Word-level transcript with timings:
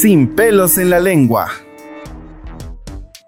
Sin 0.00 0.34
pelos 0.34 0.78
en 0.78 0.88
la 0.88 0.98
lengua. 0.98 1.50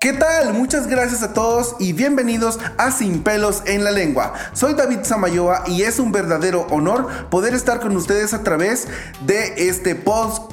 ¿Qué 0.00 0.14
tal? 0.14 0.54
Muchas 0.54 0.86
gracias 0.86 1.22
a 1.22 1.34
todos 1.34 1.76
y 1.78 1.92
bienvenidos 1.92 2.58
a 2.78 2.90
Sin 2.90 3.22
pelos 3.22 3.62
en 3.66 3.84
la 3.84 3.90
lengua. 3.90 4.32
Soy 4.54 4.72
David 4.72 5.00
Samayoa 5.02 5.64
y 5.66 5.82
es 5.82 5.98
un 5.98 6.12
verdadero 6.12 6.66
honor 6.70 7.28
poder 7.28 7.52
estar 7.52 7.78
con 7.78 7.94
ustedes 7.94 8.32
a 8.32 8.42
través 8.42 8.88
de 9.26 9.68
este 9.68 9.94
podcast 9.94 10.51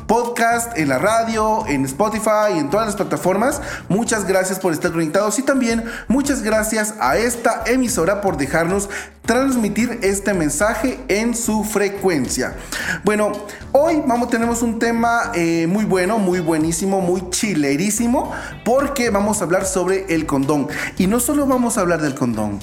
en 0.75 0.89
la 0.89 0.97
radio, 0.97 1.67
en 1.67 1.85
Spotify 1.85 2.57
en 2.57 2.69
todas 2.69 2.87
las 2.87 2.95
plataformas. 2.95 3.61
Muchas 3.89 4.25
gracias 4.25 4.57
por 4.57 4.73
estar 4.73 4.91
conectados 4.91 5.37
y 5.37 5.43
también 5.43 5.83
muchas 6.07 6.41
gracias 6.41 6.95
a 6.99 7.17
esta 7.17 7.63
emisora 7.67 8.19
por 8.19 8.35
dejarnos 8.35 8.89
transmitir 9.21 9.99
este 10.01 10.33
mensaje 10.33 10.99
en 11.09 11.35
su 11.35 11.63
frecuencia. 11.63 12.55
Bueno, 13.03 13.31
hoy 13.71 14.01
vamos, 14.07 14.29
tenemos 14.29 14.63
un 14.63 14.79
tema 14.79 15.31
eh, 15.35 15.67
muy 15.67 15.85
bueno, 15.85 16.17
muy 16.17 16.39
buenísimo, 16.39 17.01
muy 17.01 17.29
chilerísimo, 17.29 18.31
porque 18.65 19.11
vamos 19.11 19.41
a 19.41 19.43
hablar 19.43 19.65
sobre 19.65 20.05
el 20.13 20.25
condón. 20.25 20.67
Y 20.97 21.05
no 21.05 21.19
solo 21.19 21.45
vamos 21.45 21.77
a 21.77 21.81
hablar 21.81 22.01
del 22.01 22.15
condón. 22.15 22.59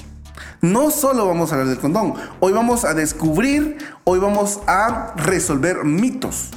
No 0.62 0.91
solo 0.91 1.27
vamos 1.27 1.53
a 1.53 1.55
hablar 1.55 1.69
del 1.69 1.78
condón, 1.78 2.15
hoy 2.41 2.53
vamos 2.53 2.84
a 2.84 2.95
descubrir, 2.95 3.78
hoy 4.05 4.19
vamos 4.19 4.61
a 4.67 5.12
resolver 5.17 5.84
mitos. 5.84 6.51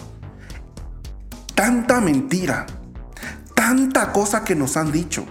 Tanta 1.60 2.00
mentira, 2.00 2.66
tanta 3.54 4.14
cosa 4.14 4.46
que 4.46 4.56
nos 4.56 4.78
han 4.78 4.94
dicho, 4.94 5.26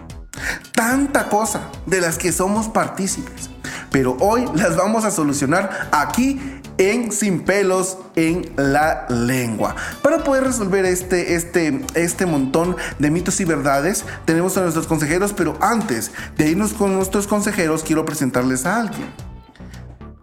tanta 0.74 1.30
cosa 1.30 1.70
de 1.86 2.02
las 2.02 2.18
que 2.18 2.32
somos 2.32 2.68
partícipes 2.68 3.48
pero 3.90 4.16
hoy 4.20 4.44
las 4.54 4.76
vamos 4.76 5.04
a 5.04 5.10
solucionar 5.10 5.88
aquí 5.92 6.40
en 6.76 7.10
Sin 7.10 7.40
pelos 7.40 7.98
en 8.14 8.52
la 8.56 9.06
lengua. 9.08 9.74
Para 10.02 10.22
poder 10.22 10.44
resolver 10.44 10.84
este, 10.84 11.34
este, 11.34 11.84
este 11.94 12.26
montón 12.26 12.76
de 12.98 13.10
mitos 13.10 13.40
y 13.40 13.44
verdades, 13.44 14.04
tenemos 14.26 14.56
a 14.56 14.60
nuestros 14.60 14.86
consejeros, 14.86 15.32
pero 15.32 15.56
antes 15.60 16.12
de 16.36 16.50
irnos 16.50 16.74
con 16.74 16.94
nuestros 16.94 17.26
consejeros, 17.26 17.82
quiero 17.82 18.04
presentarles 18.04 18.64
a 18.64 18.80
alguien. 18.80 19.08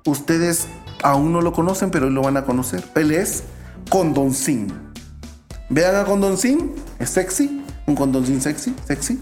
Ustedes 0.06 0.68
aún 1.04 1.34
no 1.34 1.42
lo 1.42 1.52
conocen, 1.52 1.92
pero 1.92 2.06
hoy 2.06 2.14
lo 2.14 2.22
van 2.22 2.38
a 2.38 2.46
conocer. 2.46 2.84
Él 2.96 3.12
es 3.12 3.44
Condoncín. 3.90 4.85
Vean 5.70 5.96
a 5.96 6.06
Condoncín, 6.06 6.74
es 7.00 7.10
sexy, 7.10 7.64
un 7.88 7.96
Condoncín 7.96 8.40
sexy, 8.40 8.76
sexy. 8.86 9.20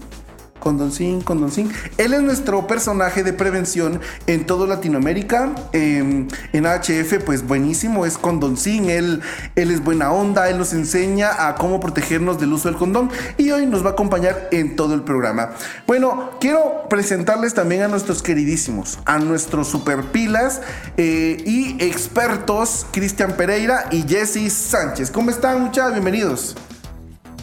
Condoncín, 0.64 1.20
Condoncín. 1.20 1.70
Él 1.98 2.14
es 2.14 2.22
nuestro 2.22 2.66
personaje 2.66 3.22
de 3.22 3.34
prevención 3.34 4.00
en 4.26 4.46
toda 4.46 4.66
Latinoamérica. 4.66 5.54
Em, 5.72 6.26
en 6.54 6.64
HF, 6.64 7.22
pues 7.22 7.46
buenísimo, 7.46 8.06
es 8.06 8.16
Condoncín. 8.16 8.88
Él, 8.88 9.20
él 9.56 9.70
es 9.70 9.84
buena 9.84 10.10
onda, 10.10 10.48
él 10.48 10.56
nos 10.56 10.72
enseña 10.72 11.48
a 11.48 11.54
cómo 11.56 11.80
protegernos 11.80 12.40
del 12.40 12.54
uso 12.54 12.68
del 12.68 12.78
condón 12.78 13.10
y 13.36 13.50
hoy 13.50 13.66
nos 13.66 13.84
va 13.84 13.90
a 13.90 13.92
acompañar 13.92 14.48
en 14.52 14.74
todo 14.74 14.94
el 14.94 15.02
programa. 15.02 15.50
Bueno, 15.86 16.30
quiero 16.40 16.88
presentarles 16.88 17.52
también 17.52 17.82
a 17.82 17.88
nuestros 17.88 18.22
queridísimos, 18.22 18.98
a 19.04 19.18
nuestros 19.18 19.68
superpilas 19.68 20.62
eh, 20.96 21.42
y 21.44 21.76
expertos, 21.84 22.86
Cristian 22.90 23.36
Pereira 23.36 23.84
y 23.90 24.02
Jesse 24.08 24.50
Sánchez. 24.50 25.10
¿Cómo 25.10 25.28
están, 25.28 25.60
muchachos? 25.60 25.92
Bienvenidos. 25.92 26.56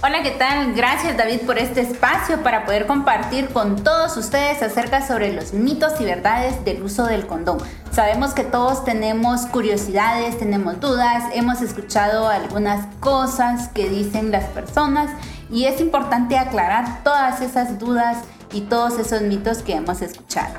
Hola, 0.03 0.23
¿qué 0.23 0.31
tal? 0.31 0.73
Gracias 0.73 1.15
David 1.15 1.41
por 1.41 1.59
este 1.59 1.81
espacio 1.81 2.41
para 2.41 2.65
poder 2.65 2.87
compartir 2.87 3.49
con 3.49 3.83
todos 3.83 4.17
ustedes 4.17 4.63
acerca 4.63 5.05
sobre 5.05 5.31
los 5.31 5.53
mitos 5.53 6.01
y 6.01 6.05
verdades 6.05 6.65
del 6.65 6.81
uso 6.81 7.05
del 7.05 7.27
condón. 7.27 7.59
Sabemos 7.91 8.33
que 8.33 8.43
todos 8.43 8.83
tenemos 8.83 9.41
curiosidades, 9.45 10.39
tenemos 10.39 10.79
dudas, 10.79 11.25
hemos 11.35 11.61
escuchado 11.61 12.29
algunas 12.29 12.87
cosas 12.99 13.67
que 13.67 13.89
dicen 13.89 14.31
las 14.31 14.45
personas 14.45 15.11
y 15.51 15.65
es 15.65 15.79
importante 15.79 16.35
aclarar 16.35 17.03
todas 17.03 17.39
esas 17.41 17.77
dudas 17.77 18.17
y 18.51 18.61
todos 18.61 18.97
esos 18.97 19.21
mitos 19.21 19.59
que 19.59 19.75
hemos 19.75 20.01
escuchado. 20.01 20.55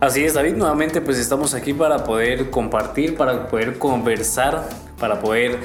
Así 0.00 0.24
es, 0.24 0.34
David, 0.34 0.56
nuevamente 0.56 1.00
pues 1.00 1.18
estamos 1.18 1.54
aquí 1.54 1.74
para 1.74 2.02
poder 2.02 2.50
compartir, 2.50 3.16
para 3.16 3.46
poder 3.46 3.78
conversar, 3.78 4.68
para 4.98 5.20
poder 5.20 5.60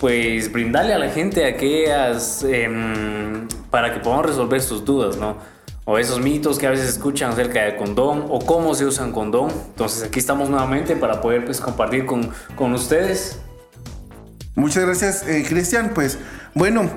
pues 0.00 0.52
brindarle 0.52 0.94
a 0.94 0.98
la 0.98 1.10
gente 1.10 1.44
aquellas 1.44 2.44
em, 2.44 3.48
para 3.70 3.92
que 3.92 4.00
podamos 4.00 4.26
resolver 4.26 4.60
sus 4.60 4.84
dudas, 4.84 5.16
¿no? 5.16 5.36
O 5.84 5.98
esos 5.98 6.20
mitos 6.20 6.58
que 6.58 6.66
a 6.66 6.70
veces 6.70 6.88
escuchan 6.88 7.30
acerca 7.30 7.62
del 7.62 7.76
condón 7.76 8.26
o 8.28 8.40
cómo 8.40 8.74
se 8.74 8.84
usa 8.84 9.04
un 9.04 9.12
condón. 9.12 9.50
Entonces 9.68 10.02
aquí 10.02 10.18
estamos 10.18 10.50
nuevamente 10.50 10.96
para 10.96 11.20
poder 11.20 11.44
pues 11.44 11.60
compartir 11.60 12.06
con, 12.06 12.30
con 12.56 12.72
ustedes. 12.72 13.38
Muchas 14.56 14.84
gracias, 14.84 15.22
eh, 15.28 15.44
Cristian. 15.46 15.92
Pues 15.94 16.18
bueno, 16.54 16.90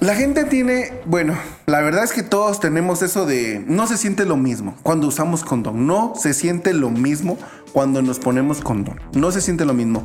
la 0.00 0.14
gente 0.14 0.44
tiene, 0.44 0.92
bueno, 1.06 1.34
la 1.64 1.80
verdad 1.80 2.04
es 2.04 2.12
que 2.12 2.22
todos 2.22 2.60
tenemos 2.60 3.00
eso 3.00 3.24
de 3.24 3.64
no 3.66 3.86
se 3.86 3.96
siente 3.96 4.26
lo 4.26 4.36
mismo 4.36 4.76
cuando 4.82 5.06
usamos 5.06 5.42
condón. 5.42 5.86
No 5.86 6.12
se 6.14 6.34
siente 6.34 6.74
lo 6.74 6.90
mismo 6.90 7.38
cuando 7.72 8.02
nos 8.02 8.18
ponemos 8.18 8.60
condón. 8.60 9.00
No 9.14 9.32
se 9.32 9.40
siente 9.40 9.64
lo 9.64 9.72
mismo. 9.72 10.04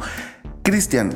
Cristian, 0.64 1.12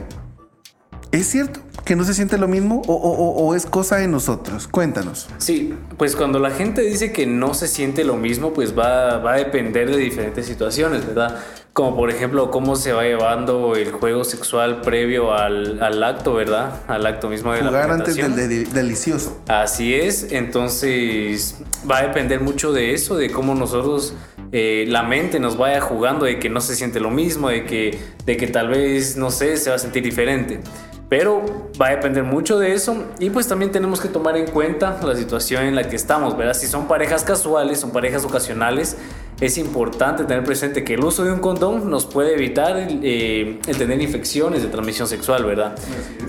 ¿Es 1.16 1.28
cierto 1.28 1.62
que 1.86 1.96
no 1.96 2.04
se 2.04 2.14
siente 2.14 2.38
lo 2.38 2.48
mismo 2.50 2.82
o, 2.88 3.56
es 3.56 3.66
cosa 3.66 3.98
de 3.98 4.08
nosotros? 4.08 4.68
Cuéntanos. 4.68 5.28
Sí, 5.38 5.74
pues 5.98 6.16
cuando 6.16 6.40
la 6.40 6.52
gente 6.52 6.82
dice 6.82 7.14
que 7.14 7.26
no 7.26 7.54
se 7.54 7.70
siente 7.70 8.04
lo 8.04 8.18
mismo, 8.18 8.54
pues 8.54 8.78
va, 8.78 9.20
va 9.20 9.34
a 9.34 9.38
depender 9.38 9.90
de 9.90 9.98
diferentes 9.98 10.46
situaciones, 10.46 11.06
¿verdad? 11.06 11.38
Como 11.72 11.96
por 11.96 12.10
ejemplo 12.10 12.52
cómo 12.52 12.76
se 12.76 12.92
va 12.92 13.04
llevando 13.04 13.76
el 13.76 13.92
juego 13.92 14.26
sexual 14.26 14.82
previo 14.82 15.34
al, 15.34 15.82
al 15.82 16.04
acto, 16.04 16.34
¿verdad? 16.34 16.82
Al 16.88 17.06
acto 17.06 17.30
mismo 17.30 17.54
de 17.54 17.62
Jugar 17.62 17.92
antes 17.92 18.16
del 18.16 18.70
delicioso. 18.74 19.42
Así 19.48 19.94
es, 19.94 20.32
entonces 20.32 21.56
va 21.90 22.00
a 22.00 22.02
depender 22.02 22.42
mucho 22.42 22.74
de 22.74 22.94
eso, 22.94 23.16
de 23.16 23.30
cómo 23.30 23.56
nosotros... 23.56 24.14
Eh, 24.52 24.86
la 24.88 25.04
mente 25.04 25.40
nos 25.40 25.58
vaya 25.58 25.82
jugando 25.82 26.26
de 26.26 26.40
que 26.40 26.50
no 26.50 26.62
se 26.62 26.76
siente 26.76 27.02
lo 27.02 27.10
mismo, 27.10 27.50
de 27.50 27.66
que, 27.66 28.00
de 28.26 28.38
que 28.38 28.48
tal 28.48 28.70
vez, 28.70 29.18
no 29.18 29.30
sé, 29.30 29.58
se 29.58 29.70
va 29.70 29.76
a 29.76 29.80
sentir 29.80 30.04
diferente. 30.04 30.62
Pero 31.08 31.44
va 31.80 31.88
a 31.88 31.90
depender 31.92 32.24
mucho 32.24 32.58
de 32.58 32.74
eso 32.74 32.96
y 33.20 33.30
pues 33.30 33.48
también 33.48 33.72
tenemos 33.72 34.02
que 34.02 34.08
tomar 34.08 34.38
en 34.38 34.48
cuenta 34.48 35.00
la 35.04 35.16
situación 35.16 35.66
en 35.66 35.76
la 35.76 35.88
que 35.88 35.96
estamos, 35.96 36.36
¿verdad? 36.36 36.56
Si 36.56 36.66
son 36.66 36.88
parejas 36.88 37.24
casuales, 37.24 37.80
son 37.80 37.92
parejas 37.92 38.26
ocasionales, 38.26 38.98
es 39.40 39.58
importante 39.58 40.24
tener 40.24 40.44
presente 40.44 40.84
que 40.84 40.96
el 40.96 41.04
uso 41.04 41.24
de 41.24 41.32
un 41.32 41.40
condón 41.40 41.90
nos 41.92 42.06
puede 42.06 42.34
evitar 42.34 42.78
el, 42.78 43.02
eh, 43.04 43.60
tener 43.78 44.02
infecciones 44.02 44.64
de 44.64 44.70
transmisión 44.70 45.08
sexual, 45.08 45.46
¿verdad? 45.46 45.76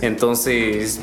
Entonces, 0.03 1.00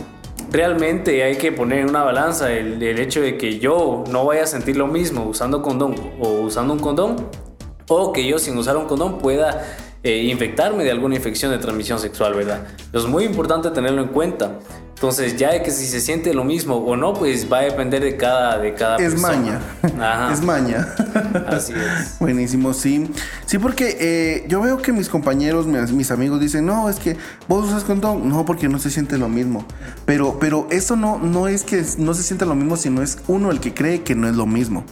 realmente 0.52 1.24
hay 1.24 1.38
que 1.38 1.52
poner 1.52 1.80
en 1.80 1.90
una 1.90 2.04
balanza 2.04 2.52
el, 2.52 2.82
el 2.84 3.00
hecho 3.00 3.22
de 3.22 3.38
que 3.38 3.58
yo 3.58 4.04
no 4.12 4.26
vaya 4.26 4.44
a 4.44 4.48
sentir 4.48 4.78
lo 4.78 4.86
mismo 4.86 5.24
usando 5.24 5.64
condón 5.64 5.96
o 6.20 6.42
usando 6.42 6.74
un 6.74 6.80
condón 6.80 7.16
o 7.88 8.14
que 8.14 8.26
yo 8.26 8.38
sin 8.38 8.58
usar 8.58 8.78
un 8.78 8.86
condón 8.86 9.18
pueda 9.18 9.66
eh, 10.04 10.24
infectarme 10.24 10.84
de 10.84 10.92
alguna 10.92 11.16
infección 11.16 11.52
de 11.52 11.58
transmisión 11.58 11.98
sexual, 11.98 12.34
¿verdad? 12.34 12.68
Es 12.92 13.06
muy 13.06 13.24
importante 13.24 13.70
tenerlo 13.72 14.02
en 14.02 14.10
cuenta. 14.10 14.60
Entonces, 14.96 15.36
ya 15.36 15.52
de 15.52 15.62
que 15.62 15.72
si 15.72 15.86
se 15.86 16.00
siente 16.00 16.34
lo 16.34 16.44
mismo 16.44 16.78
o 16.78 16.96
no, 16.96 17.14
pues 17.14 17.52
va 17.52 17.60
a 17.60 17.62
depender 17.64 18.02
de 18.02 18.16
cada, 18.16 18.58
de 18.60 18.74
cada 18.74 18.98
es 18.98 19.20
Maña. 19.20 19.60
Es 20.32 20.42
maña. 20.42 20.96
Así 21.48 21.74
es. 21.74 22.18
Buenísimo, 22.20 22.74
sí. 22.74 23.10
Sí, 23.46 23.58
porque 23.58 23.98
eh, 24.00 24.46
yo 24.48 24.62
veo 24.62 24.78
que 24.78 24.94
mis 24.94 25.10
compañeros, 25.10 25.68
mis, 25.68 26.12
amigos 26.12 26.40
dicen, 26.40 26.66
no, 26.66 26.90
es 26.90 27.00
que 27.00 27.18
vos 27.48 27.68
usas 27.68 27.84
condón. 27.84 28.30
No, 28.30 28.46
porque 28.46 28.70
no 28.70 28.80
se 28.80 28.90
siente 28.90 29.18
lo 29.18 29.28
mismo. 29.28 29.66
Pero, 30.06 30.40
pero 30.40 30.68
eso 30.72 30.96
no, 30.96 31.20
no 31.20 31.48
es 31.48 31.64
que 31.64 31.84
no 31.98 32.14
se 32.14 32.24
siente 32.24 32.46
lo 32.46 32.56
mismo, 32.56 32.78
sino 32.78 33.02
es 33.02 33.18
uno 33.28 33.52
el 33.52 33.60
que 33.60 33.74
cree 33.74 34.04
que 34.04 34.16
no 34.16 34.30
es 34.30 34.36
lo 34.36 34.46
mismo. 34.46 34.86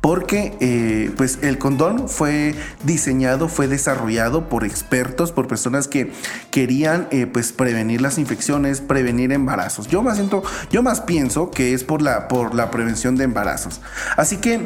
Porque, 0.00 0.56
eh, 0.60 1.10
pues, 1.16 1.38
el 1.42 1.58
condón 1.58 2.08
fue 2.08 2.54
diseñado, 2.84 3.48
fue 3.48 3.68
desarrollado 3.68 4.48
por 4.48 4.64
expertos, 4.64 5.32
por 5.32 5.46
personas 5.46 5.88
que 5.88 6.10
querían, 6.50 7.08
eh, 7.10 7.26
pues, 7.26 7.52
prevenir 7.52 8.00
las 8.00 8.18
infecciones, 8.18 8.80
prevenir 8.80 9.32
embarazos 9.48 9.88
yo 9.88 10.02
más 10.02 10.16
siento, 10.16 10.42
yo 10.70 10.82
más 10.82 11.00
pienso 11.00 11.50
que 11.50 11.72
es 11.72 11.84
por 11.84 12.02
la, 12.02 12.28
por 12.28 12.54
la 12.54 12.70
prevención 12.70 13.16
de 13.16 13.24
embarazos. 13.24 13.80
Así 14.16 14.36
que 14.36 14.60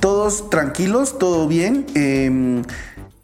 todos 0.00 0.50
tranquilos, 0.50 1.18
todo 1.18 1.48
bien. 1.48 1.86
Em, 1.94 2.62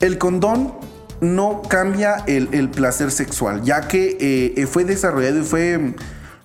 el 0.01 0.19
condón 0.19 0.75
no 1.21 1.63
cambia 1.63 2.25
el, 2.27 2.69
placer 2.71 3.11
sexual, 3.11 3.63
ya 3.63 3.83
que 3.89 4.17
eh, 4.21 4.55
eh, 4.57 4.67
fue 4.67 4.85
desarrollado 4.85 5.39
y 5.39 5.45
fue, 5.45 5.95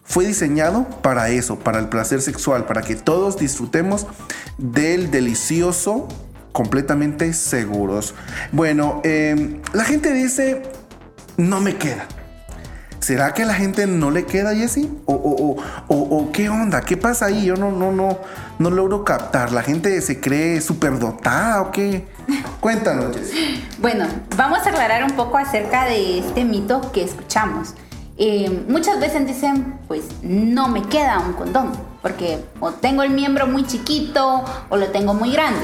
fue 0.03 0.25
diseñado 0.25 0.87
para 1.01 1.29
eso, 1.29 1.59
para 1.59 1.79
el 1.79 1.89
placer 1.89 2.21
sexual, 2.21 2.65
para 2.65 2.81
que 2.81 2.95
todos 2.95 3.37
disfrutemos 3.37 4.05
del 4.57 5.11
delicioso 5.11 6.07
completamente 6.51 7.33
seguros. 7.33 8.13
Bueno, 8.51 9.01
em, 9.03 9.61
la 9.73 9.83
gente 9.83 10.13
dice, 10.13 10.61
no 11.37 11.59
me 11.59 11.75
queda. 11.77 12.07
¿Será 12.99 13.33
que 13.33 13.45
la 13.45 13.53
gente 13.53 13.87
no 13.87 14.11
le 14.11 14.25
queda, 14.25 14.53
Jesse? 14.53 14.87
¿O, 15.05 15.13
o, 15.87 16.31
qué 16.31 16.49
onda? 16.49 16.81
¿Qué 16.81 16.97
pasa 16.97 17.25
ahí? 17.27 17.45
Yo 17.45 17.55
no, 17.55 17.71
no, 17.71 17.91
no, 17.91 18.17
no 18.59 18.69
logro 18.69 19.03
captar. 19.03 19.51
¿La 19.51 19.63
gente 19.63 19.99
se 20.01 20.19
cree 20.19 20.59
superdotada 20.61 21.61
o 21.61 21.71
qué? 21.71 22.05
Cuéntanos, 22.59 23.15
Jesse. 23.15 23.33
Bueno, 23.79 24.05
vamos 24.35 24.59
a 24.59 24.69
aclarar 24.69 25.03
un 25.03 25.11
poco 25.11 25.37
acerca 25.37 25.85
de 25.85 26.19
este 26.19 26.43
mito 26.43 26.91
que 26.91 27.03
escuchamos. 27.03 27.73
eh, 28.17 28.65
muchas 28.67 28.99
veces 28.99 29.25
dicen, 29.25 29.79
pues 29.87 30.03
no 30.21 30.67
me 30.67 30.83
queda 30.83 31.19
un 31.19 31.33
condón, 31.33 31.71
porque 32.01 32.43
o 32.59 32.71
tengo 32.71 33.01
el 33.03 33.11
miembro 33.11 33.47
muy 33.47 33.65
chiquito 33.65 34.43
o 34.67 34.75
lo 34.77 34.87
tengo 34.89 35.13
muy 35.13 35.31
grande. 35.31 35.61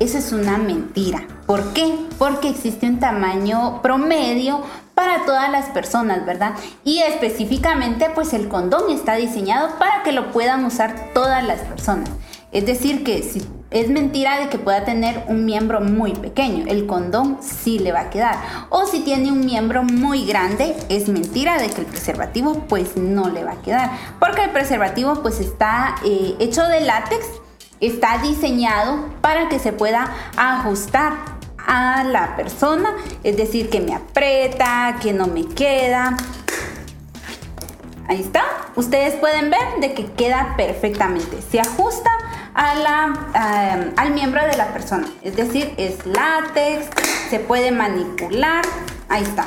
Eso 0.00 0.18
es 0.18 0.32
una 0.32 0.58
mentira. 0.58 1.22
¿Por 1.46 1.72
qué? 1.74 1.94
Porque 2.18 2.48
existe 2.48 2.86
un 2.86 2.98
tamaño 2.98 3.80
promedio 3.82 4.62
para 4.94 5.24
todas 5.24 5.50
las 5.50 5.66
personas, 5.66 6.24
¿verdad? 6.26 6.54
Y 6.84 7.00
específicamente, 7.00 8.10
pues 8.14 8.32
el 8.32 8.48
condón 8.48 8.90
está 8.90 9.16
diseñado 9.16 9.78
para 9.78 10.02
que 10.02 10.12
lo 10.12 10.32
puedan 10.32 10.64
usar 10.64 11.12
todas 11.14 11.44
las 11.44 11.60
personas. 11.60 12.10
Es 12.52 12.66
decir, 12.66 13.02
que 13.02 13.22
si 13.22 13.42
es 13.70 13.88
mentira 13.88 14.38
de 14.38 14.50
que 14.50 14.58
pueda 14.58 14.84
tener 14.84 15.24
un 15.28 15.46
miembro 15.46 15.80
muy 15.80 16.12
pequeño, 16.12 16.66
el 16.68 16.86
condón 16.86 17.38
sí 17.40 17.78
le 17.78 17.92
va 17.92 18.00
a 18.00 18.10
quedar. 18.10 18.36
O 18.68 18.84
si 18.86 19.00
tiene 19.00 19.32
un 19.32 19.40
miembro 19.40 19.82
muy 19.82 20.26
grande, 20.26 20.76
es 20.90 21.08
mentira 21.08 21.58
de 21.58 21.70
que 21.70 21.80
el 21.80 21.86
preservativo 21.86 22.66
pues 22.68 22.98
no 22.98 23.30
le 23.30 23.44
va 23.44 23.52
a 23.52 23.62
quedar. 23.62 23.90
Porque 24.20 24.44
el 24.44 24.50
preservativo 24.50 25.22
pues 25.22 25.40
está 25.40 25.96
eh, 26.04 26.36
hecho 26.38 26.62
de 26.64 26.82
látex, 26.82 27.24
está 27.80 28.18
diseñado 28.18 29.08
para 29.22 29.48
que 29.48 29.58
se 29.58 29.72
pueda 29.72 30.14
ajustar 30.36 31.31
a 31.66 32.04
la 32.04 32.36
persona, 32.36 32.90
es 33.22 33.36
decir, 33.36 33.70
que 33.70 33.80
me 33.80 33.94
aprieta, 33.94 34.96
que 35.00 35.12
no 35.12 35.26
me 35.26 35.46
queda. 35.46 36.16
Ahí 38.08 38.20
está. 38.20 38.42
Ustedes 38.76 39.14
pueden 39.14 39.50
ver 39.50 39.80
de 39.80 39.94
que 39.94 40.06
queda 40.12 40.54
perfectamente. 40.56 41.40
Se 41.40 41.60
ajusta 41.60 42.10
a 42.54 42.74
la, 42.74 43.92
al 43.96 44.10
miembro 44.12 44.44
de 44.46 44.56
la 44.56 44.72
persona. 44.72 45.06
Es 45.22 45.36
decir, 45.36 45.72
es 45.76 46.04
látex, 46.04 46.86
se 47.30 47.38
puede 47.38 47.70
manipular. 47.70 48.64
Ahí 49.08 49.22
está. 49.22 49.46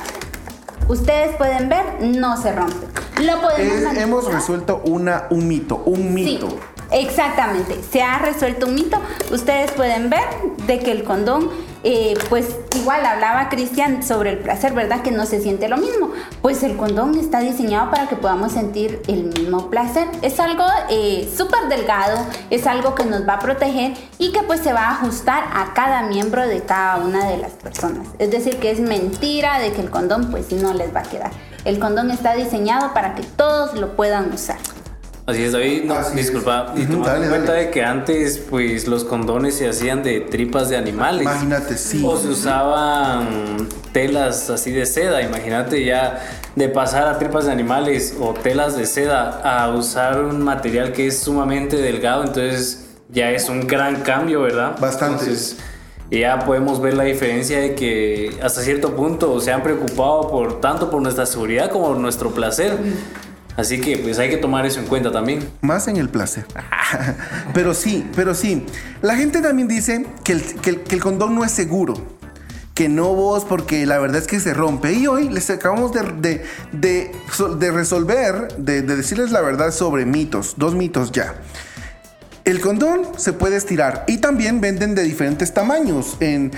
Ustedes 0.87 1.35
pueden 1.35 1.69
ver, 1.69 1.83
no 2.01 2.37
se 2.37 2.51
rompe. 2.51 2.87
Lo 3.21 3.41
podemos 3.41 3.97
hemos 3.97 4.31
resuelto 4.31 4.81
una, 4.85 5.25
un 5.29 5.47
mito, 5.47 5.81
un 5.85 6.13
mito. 6.13 6.47
Exactamente, 6.91 7.81
se 7.81 8.03
ha 8.03 8.19
resuelto 8.19 8.67
un 8.67 8.75
mito. 8.75 8.99
Ustedes 9.31 9.71
pueden 9.71 10.09
ver 10.09 10.23
de 10.67 10.79
que 10.79 10.91
el 10.91 11.03
condón, 11.03 11.49
eh, 11.87 12.15
pues 12.29 12.47
igual 12.75 13.05
hablaba 13.05 13.47
Cristian 13.47 14.01
sobre 14.01 14.31
el 14.31 14.39
placer, 14.39 14.73
¿verdad? 14.73 15.03
Que 15.03 15.11
no 15.11 15.27
se 15.27 15.39
siente 15.39 15.69
lo 15.69 15.77
mismo. 15.77 16.11
Pues 16.41 16.63
el 16.63 16.77
condón 16.77 17.15
está 17.15 17.41
diseñado 17.41 17.91
para 17.91 18.09
que 18.09 18.15
podamos 18.15 18.53
sentir 18.53 19.03
el 19.07 19.25
mismo 19.25 19.69
placer. 19.69 20.07
Es 20.23 20.39
algo 20.39 20.65
eh, 20.89 21.31
súper 21.37 21.69
delgado, 21.69 22.25
es 22.49 22.65
algo 22.65 22.95
que 22.95 23.05
nos 23.05 23.27
va 23.29 23.33
a 23.33 23.39
proteger 23.39 23.93
y 24.17 24.31
que 24.31 24.41
pues 24.41 24.61
se 24.61 24.73
va 24.73 24.87
a 24.87 24.91
ajustar 24.93 25.43
a 25.53 25.75
cada 25.75 26.01
miembro 26.07 26.47
de 26.47 26.61
cada 26.61 26.97
una 26.97 27.27
de 27.29 27.37
las 27.37 27.51
personas. 27.51 28.07
Es 28.17 28.31
decir, 28.31 28.57
que 28.57 28.71
es 28.71 28.79
mentira 28.79 29.59
de 29.59 29.71
que 29.71 29.81
el 29.81 29.91
condón 29.91 30.31
pues 30.31 30.51
no 30.53 30.73
les 30.73 30.93
va 30.93 31.01
a 31.01 31.03
quedar. 31.03 31.31
El 31.65 31.77
condón 31.77 32.09
está 32.09 32.33
diseñado 32.33 32.95
para 32.95 33.13
que 33.13 33.21
todos 33.21 33.75
lo 33.75 33.95
puedan 33.95 34.33
usar. 34.33 34.57
Así 35.27 35.41
es, 35.41 35.53
David. 35.53 35.85
No, 35.85 35.95
disculpa. 36.11 36.73
Y 36.75 36.83
tomando 36.83 37.23
en 37.23 37.29
cuenta 37.29 37.53
de 37.53 37.71
que 37.71 37.83
antes, 37.83 38.37
pues, 38.37 38.87
los 38.87 39.03
condones 39.03 39.55
se 39.55 39.67
hacían 39.67 40.03
de 40.03 40.21
tripas 40.21 40.69
de 40.69 40.77
animales. 40.77 41.23
Imagínate, 41.23 41.77
sí. 41.77 42.03
O 42.05 42.15
se 42.15 42.27
usaban 42.27 43.67
telas 43.91 44.51
así 44.51 44.71
de 44.71 44.85
seda. 44.85 45.23
Imagínate 45.23 45.83
ya 45.83 46.21
de 46.55 46.69
pasar 46.69 47.07
a 47.07 47.17
tripas 47.17 47.45
de 47.45 47.51
animales 47.51 48.15
o 48.19 48.35
telas 48.35 48.77
de 48.77 48.85
seda 48.85 49.41
a 49.41 49.73
usar 49.73 50.23
un 50.23 50.43
material 50.43 50.91
que 50.91 51.07
es 51.07 51.17
sumamente 51.17 51.77
delgado. 51.77 52.23
Entonces, 52.23 52.85
ya 53.09 53.31
es 53.31 53.49
un 53.49 53.65
gran 53.65 54.01
cambio, 54.01 54.41
¿verdad? 54.41 54.77
Bastante. 54.79 55.23
Entonces, 55.23 55.57
ya 56.11 56.37
podemos 56.37 56.79
ver 56.79 56.93
la 56.93 57.03
diferencia 57.03 57.59
de 57.59 57.73
que 57.73 58.37
hasta 58.43 58.61
cierto 58.61 58.95
punto 58.95 59.39
se 59.41 59.51
han 59.51 59.63
preocupado 59.63 60.29
por 60.29 60.61
tanto 60.61 60.91
por 60.91 61.01
nuestra 61.01 61.25
seguridad 61.25 61.71
como 61.71 61.87
por 61.87 61.97
nuestro 61.97 62.29
placer. 62.29 62.77
Así 63.57 63.79
que 63.79 63.97
pues 63.97 64.19
hay 64.19 64.29
que 64.29 64.37
tomar 64.37 64.65
eso 64.65 64.79
en 64.79 64.87
cuenta 64.87 65.11
también. 65.11 65.47
Más 65.61 65.87
en 65.87 65.97
el 65.97 66.09
placer. 66.09 66.45
pero 67.53 67.73
sí, 67.73 68.05
pero 68.15 68.35
sí. 68.35 68.65
La 69.01 69.15
gente 69.15 69.41
también 69.41 69.67
dice 69.67 70.05
que 70.23 70.33
el, 70.33 70.99
condón 70.99 71.35
no 71.35 71.45
es 71.45 71.51
seguro. 71.51 71.95
Que 72.73 72.89
no 72.89 73.13
vos, 73.13 73.45
porque 73.45 73.85
la 73.85 73.99
verdad 73.99 74.17
es 74.17 74.27
que 74.27 74.41
se 74.41 74.53
rompe. 74.53 74.91
Y 74.91 75.07
hoy 75.07 75.29
les 75.29 75.49
acabamos 75.49 75.93
de, 75.93 76.43
de, 76.73 77.71
resolver, 77.71 78.49
de, 78.57 78.81
decirles 78.81 79.31
la 79.31 79.39
verdad 79.39 79.71
sobre 79.71 80.05
mitos. 80.05 80.55
Dos 80.57 80.75
mitos 80.75 81.13
ya. 81.13 81.35
El 82.43 82.59
condón 82.59 83.07
se 83.17 83.31
puede 83.31 83.55
estirar 83.55 84.03
y 84.07 84.17
también 84.17 84.59
venden 84.59 84.93
de 84.93 85.03
diferentes 85.03 85.53
tamaños. 85.53 86.17
En, 86.19 86.51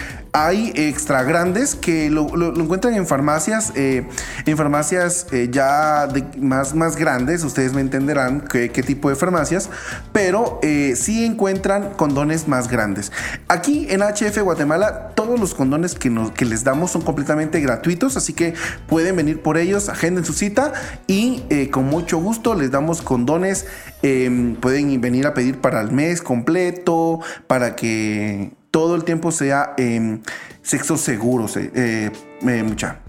hay 0.46 0.72
extra 0.76 1.24
grandes 1.24 1.76
que 1.76 2.10
lo, 2.10 2.28
encuentran 2.56 2.94
en 2.94 3.08
farmacias, 3.08 3.72
eh, 3.76 4.08
en 4.46 4.58
farmacias 4.58 5.28
eh, 5.32 5.50
ya 5.52 6.08
más, 6.38 6.76
más 6.76 6.96
grandes. 6.96 7.44
Ustedes 7.44 7.74
me 7.74 7.82
entenderán 7.82 8.42
qué, 8.42 8.70
tipo 8.70 9.10
de 9.10 9.16
farmacias, 9.16 9.70
pero 10.12 10.60
eh, 10.62 10.94
sí 10.96 11.26
encuentran 11.26 11.94
condones 11.94 12.48
más 12.48 12.68
grandes. 12.68 13.12
Aquí 13.48 13.88
en 13.90 14.02
HF 14.02 14.38
Guatemala, 14.44 15.10
todos 15.16 15.40
los 15.40 15.56
condones 15.56 15.96
que, 15.96 16.10
nos, 16.10 16.32
que 16.32 16.46
les 16.46 16.64
damos 16.64 16.92
son 16.92 17.02
completamente 17.02 17.60
gratuitos, 17.60 18.16
así 18.16 18.34
que 18.34 18.54
pueden 18.88 19.16
venir 19.16 19.42
por 19.42 19.58
ellos, 19.58 19.90
agenden 19.90 20.24
su 20.24 20.34
cita 20.34 20.74
y 21.08 21.68
con 21.72 21.86
mucho 21.86 22.20
gusto 22.20 22.54
les 22.54 22.72
damos 22.72 23.02
condones. 23.02 23.66
Em, 24.04 24.56
pueden 24.56 25.02
venir 25.02 25.26
a 25.26 25.34
pedir 25.34 25.60
para 25.60 25.82
el 25.82 25.92
mes 25.92 26.22
completo, 26.22 27.20
para 27.48 27.76
que 27.76 28.52
todo 28.78 28.94
el 28.94 29.04
tiempo 29.06 29.32
sea 29.32 29.74
em, 29.78 30.22
sexo 30.62 30.98
seguro, 30.98 31.48
eh, 31.56 32.12
eh, 32.48 32.64
mucha. 32.64 33.00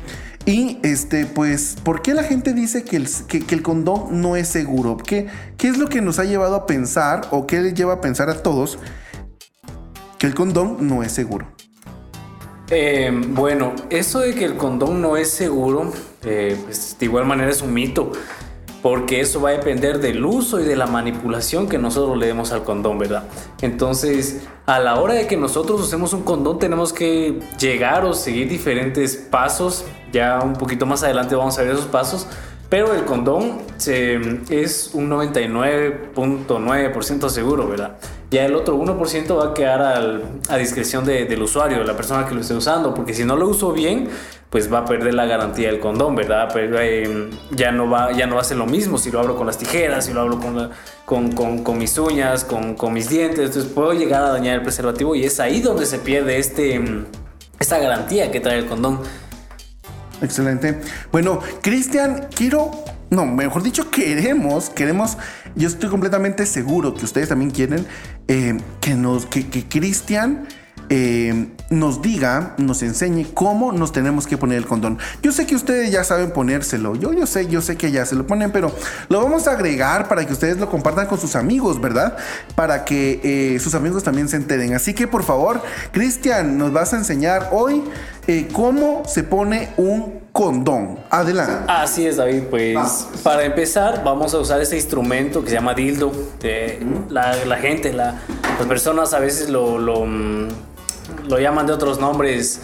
Y 0.46 0.78
este, 0.82 1.26
pues, 1.26 1.76
¿por 1.82 2.00
qué 2.00 2.14
la 2.14 2.22
gente 2.22 2.54
dice 2.54 2.84
que 2.84 2.96
el, 2.96 3.62
condón 3.62 4.22
no 4.22 4.34
es 4.34 4.48
seguro? 4.48 4.96
¿Qué, 4.96 5.26
¿Qué, 5.58 5.68
es 5.68 5.76
lo 5.76 5.90
que 5.90 6.00
nos 6.00 6.18
ha 6.18 6.24
llevado 6.24 6.54
a 6.54 6.64
pensar 6.64 7.28
o 7.32 7.46
qué 7.46 7.60
les 7.60 7.74
lleva 7.74 7.92
a 7.92 8.00
pensar 8.00 8.30
a 8.30 8.42
todos 8.42 8.78
que 10.16 10.26
el 10.26 10.34
condón 10.34 10.88
no 10.88 11.02
es 11.02 11.12
seguro? 11.12 11.52
Em, 12.70 13.34
bueno, 13.34 13.74
eso 13.90 14.20
de 14.20 14.34
que 14.34 14.46
el 14.46 14.56
condón 14.56 15.02
no 15.02 15.18
es 15.18 15.30
seguro, 15.30 15.92
eh, 16.24 16.56
pues 16.64 16.96
de 16.98 17.04
igual 17.04 17.26
manera 17.26 17.50
es 17.50 17.60
un 17.60 17.74
mito 17.74 18.12
porque 18.82 19.20
eso 19.20 19.40
va 19.40 19.50
a 19.50 19.52
depender 19.52 20.00
del 20.00 20.24
uso 20.24 20.58
y 20.60 20.64
de 20.64 20.74
la 20.76 20.86
manipulación 20.86 21.68
que 21.68 21.78
nosotros 21.78 22.16
le 22.16 22.26
demos 22.26 22.52
al 22.52 22.64
condón, 22.64 22.98
¿verdad? 22.98 23.24
Entonces, 23.60 24.46
a 24.66 24.78
la 24.78 25.00
hora 25.00 25.14
de 25.14 25.26
que 25.26 25.36
nosotros 25.36 25.80
usemos 25.80 26.12
un 26.12 26.22
condón, 26.22 26.58
tenemos 26.58 26.92
que 26.92 27.40
llegar 27.58 28.04
o 28.04 28.14
seguir 28.14 28.48
diferentes 28.48 29.16
pasos. 29.16 29.84
Ya 30.12 30.38
un 30.42 30.52
poquito 30.52 30.86
más 30.86 31.02
adelante 31.02 31.34
vamos 31.34 31.58
a 31.58 31.62
ver 31.62 31.72
esos 31.72 31.86
pasos. 31.86 32.28
Pero 32.68 32.92
el 32.92 33.06
condón 33.06 33.62
es 33.86 34.90
un 34.92 35.08
99.9% 35.08 37.30
seguro, 37.30 37.66
¿verdad? 37.66 37.96
Ya 38.30 38.44
el 38.44 38.54
otro 38.54 38.78
1% 38.78 39.38
va 39.38 39.52
a 39.52 39.54
quedar 39.54 40.20
a 40.50 40.56
discreción 40.58 41.06
del 41.06 41.42
usuario, 41.42 41.78
de 41.78 41.86
la 41.86 41.96
persona 41.96 42.26
que 42.26 42.34
lo 42.34 42.42
esté 42.42 42.52
usando, 42.52 42.92
porque 42.92 43.14
si 43.14 43.24
no 43.24 43.36
lo 43.36 43.48
uso 43.48 43.72
bien, 43.72 44.10
pues 44.50 44.72
va 44.72 44.78
a 44.78 44.84
perder 44.84 45.14
la 45.14 45.26
garantía 45.26 45.68
del 45.68 45.78
condón, 45.78 46.14
¿verdad? 46.14 46.48
Pero, 46.52 46.80
eh, 46.80 47.30
ya, 47.50 47.70
no 47.70 47.88
va, 47.88 48.12
ya 48.12 48.26
no 48.26 48.36
va 48.36 48.42
a 48.42 48.54
lo 48.54 48.66
mismo 48.66 48.96
si 48.96 49.10
lo 49.10 49.20
abro 49.20 49.36
con 49.36 49.46
las 49.46 49.58
tijeras, 49.58 50.06
si 50.06 50.12
lo 50.12 50.22
abro 50.22 50.40
con, 51.04 51.32
con, 51.32 51.78
mis 51.78 51.98
uñas, 51.98 52.44
con, 52.44 52.92
mis 52.92 53.10
dientes, 53.10 53.38
entonces 53.40 53.70
puedo 53.70 53.92
llegar 53.92 54.22
a 54.22 54.30
dañar 54.30 54.54
el 54.56 54.62
preservativo 54.62 55.14
y 55.14 55.24
es 55.24 55.38
ahí 55.38 55.60
donde 55.60 55.84
se 55.84 55.98
pierde 55.98 56.38
este, 56.38 56.80
esta 57.58 57.78
garantía 57.78 58.30
que 58.30 58.40
trae 58.40 58.58
el 58.58 58.66
condón. 58.66 59.00
Excelente. 60.22 60.80
Bueno, 61.12 61.40
Cristian, 61.60 62.28
quiero, 62.34 62.70
no, 63.10 63.26
mejor 63.26 63.62
dicho, 63.62 63.90
queremos, 63.90 64.70
queremos, 64.70 65.18
yo 65.56 65.68
estoy 65.68 65.90
completamente 65.90 66.46
seguro 66.46 66.94
que 66.94 67.04
ustedes 67.04 67.28
también 67.28 67.50
quieren 67.50 67.86
eh, 68.26 68.56
que 68.80 68.94
nos, 68.94 69.26
que 69.26 69.68
Cristian 69.68 70.48
eh, 70.90 71.48
nos 71.70 72.00
diga, 72.00 72.54
nos 72.56 72.82
enseñe 72.82 73.26
cómo 73.34 73.72
nos 73.72 73.92
tenemos 73.92 74.26
que 74.26 74.38
poner 74.38 74.58
el 74.58 74.66
condón. 74.66 74.98
Yo 75.22 75.32
sé 75.32 75.46
que 75.46 75.54
ustedes 75.54 75.90
ya 75.90 76.02
saben 76.02 76.30
ponérselo, 76.30 76.94
yo, 76.96 77.12
yo 77.12 77.26
sé, 77.26 77.46
yo 77.46 77.60
sé 77.60 77.76
que 77.76 77.90
ya 77.90 78.06
se 78.06 78.14
lo 78.14 78.26
ponen, 78.26 78.52
pero 78.52 78.72
lo 79.08 79.22
vamos 79.22 79.46
a 79.46 79.52
agregar 79.52 80.08
para 80.08 80.26
que 80.26 80.32
ustedes 80.32 80.58
lo 80.58 80.70
compartan 80.70 81.06
con 81.06 81.18
sus 81.18 81.36
amigos, 81.36 81.80
¿verdad? 81.80 82.16
Para 82.54 82.84
que 82.84 83.20
eh, 83.22 83.58
sus 83.60 83.74
amigos 83.74 84.02
también 84.02 84.28
se 84.28 84.36
enteren. 84.36 84.74
Así 84.74 84.94
que 84.94 85.06
por 85.06 85.24
favor, 85.24 85.60
Cristian, 85.92 86.56
nos 86.56 86.72
vas 86.72 86.94
a 86.94 86.96
enseñar 86.96 87.50
hoy 87.52 87.82
eh, 88.26 88.48
cómo 88.52 89.02
se 89.06 89.22
pone 89.24 89.70
un 89.76 90.20
condón. 90.32 90.98
Adelante. 91.10 91.64
Así 91.66 92.06
es, 92.06 92.16
David. 92.16 92.44
Pues 92.50 93.08
para 93.22 93.44
empezar, 93.44 94.02
vamos 94.04 94.32
a 94.34 94.38
usar 94.38 94.60
este 94.60 94.76
instrumento 94.76 95.42
que 95.42 95.50
se 95.50 95.56
llama 95.56 95.74
dildo. 95.74 96.12
la, 97.10 97.56
gente, 97.56 97.92
las 97.92 98.14
personas 98.68 99.12
a 99.14 99.18
veces 99.18 99.48
lo, 99.48 99.78
lo 99.78 100.06
mm, 100.06 100.48
lo 101.28 101.38
llaman 101.38 101.66
de 101.66 101.72
otros 101.72 102.00
nombres 102.00 102.60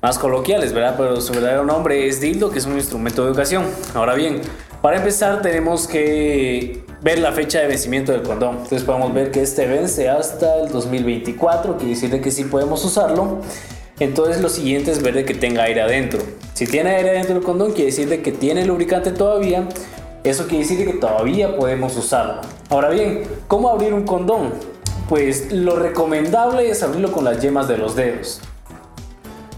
más 0.00 0.18
coloquiales, 0.18 0.72
¿verdad? 0.72 0.94
Pero 0.96 1.20
su 1.20 1.32
verdadero 1.32 1.64
nombre 1.64 2.08
es 2.08 2.20
dildo, 2.20 2.50
que 2.50 2.58
es 2.58 2.66
un 2.66 2.74
instrumento 2.74 3.22
de 3.22 3.28
educación. 3.28 3.64
Ahora 3.94 4.14
bien, 4.14 4.40
para 4.80 4.96
empezar 4.96 5.42
tenemos 5.42 5.86
que 5.86 6.84
ver 7.02 7.20
la 7.20 7.32
fecha 7.32 7.60
de 7.60 7.68
vencimiento 7.68 8.12
del 8.12 8.22
condón. 8.22 8.56
Entonces 8.56 8.82
podemos 8.82 9.14
ver 9.14 9.30
que 9.30 9.42
este 9.42 9.66
vence 9.66 10.08
hasta 10.08 10.60
el 10.60 10.70
2024, 10.70 11.76
quiere 11.76 11.94
decir 11.94 12.20
que 12.20 12.30
sí 12.30 12.44
podemos 12.44 12.84
usarlo. 12.84 13.38
Entonces 14.00 14.42
lo 14.42 14.48
siguiente 14.48 14.90
es 14.90 15.00
ver 15.02 15.14
de 15.14 15.24
que 15.24 15.34
tenga 15.34 15.62
aire 15.62 15.82
adentro. 15.82 16.20
Si 16.54 16.66
tiene 16.66 16.96
aire 16.96 17.10
adentro 17.10 17.34
del 17.34 17.44
condón, 17.44 17.72
quiere 17.72 17.86
decir 17.86 18.08
de 18.08 18.22
que 18.22 18.32
tiene 18.32 18.64
lubricante 18.64 19.12
todavía. 19.12 19.68
Eso 20.24 20.46
quiere 20.48 20.64
decir 20.64 20.84
que 20.84 20.94
todavía 20.94 21.56
podemos 21.56 21.96
usarlo. 21.96 22.40
Ahora 22.68 22.88
bien, 22.88 23.22
¿cómo 23.46 23.68
abrir 23.68 23.94
un 23.94 24.04
condón? 24.04 24.52
Pues 25.12 25.52
lo 25.52 25.76
recomendable 25.76 26.70
es 26.70 26.82
abrirlo 26.82 27.12
con 27.12 27.24
las 27.24 27.38
yemas 27.42 27.68
de 27.68 27.76
los 27.76 27.94
dedos. 27.94 28.40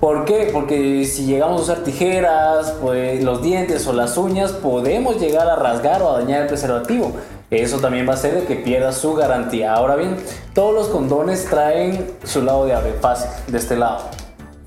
¿Por 0.00 0.24
qué? 0.24 0.50
Porque 0.52 1.04
si 1.04 1.26
llegamos 1.26 1.60
a 1.60 1.62
usar 1.62 1.84
tijeras, 1.84 2.72
pues 2.82 3.22
los 3.22 3.40
dientes 3.40 3.86
o 3.86 3.92
las 3.92 4.16
uñas, 4.16 4.50
podemos 4.50 5.20
llegar 5.20 5.46
a 5.48 5.54
rasgar 5.54 6.02
o 6.02 6.10
a 6.10 6.18
dañar 6.18 6.42
el 6.42 6.48
preservativo. 6.48 7.12
Eso 7.52 7.78
también 7.78 8.04
va 8.04 8.10
a 8.10 8.14
hacer 8.16 8.34
de 8.34 8.46
que 8.46 8.56
pierda 8.56 8.90
su 8.90 9.14
garantía. 9.14 9.74
Ahora 9.74 9.94
bien, 9.94 10.16
todos 10.54 10.74
los 10.74 10.88
condones 10.88 11.44
traen 11.44 12.04
su 12.24 12.42
lado 12.42 12.66
de 12.66 12.74
abre 12.74 12.94
fácil, 12.94 13.30
de 13.46 13.56
este 13.56 13.76
lado. 13.76 14.00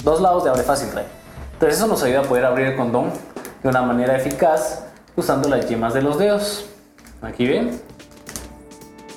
Dos 0.06 0.22
lados 0.22 0.46
de 0.46 0.52
abre 0.52 0.64
fácil 0.64 0.90
trae. 0.92 1.06
Entonces 1.52 1.80
eso 1.80 1.88
nos 1.88 2.02
ayuda 2.02 2.22
a 2.22 2.24
poder 2.24 2.46
abrir 2.46 2.68
el 2.68 2.78
condón 2.78 3.12
de 3.62 3.68
una 3.68 3.82
manera 3.82 4.16
eficaz 4.16 4.86
usando 5.18 5.50
las 5.50 5.68
yemas 5.68 5.94
de 5.94 6.02
los 6.02 6.18
dedos. 6.18 6.64
Aquí 7.22 7.46
ven. 7.46 7.87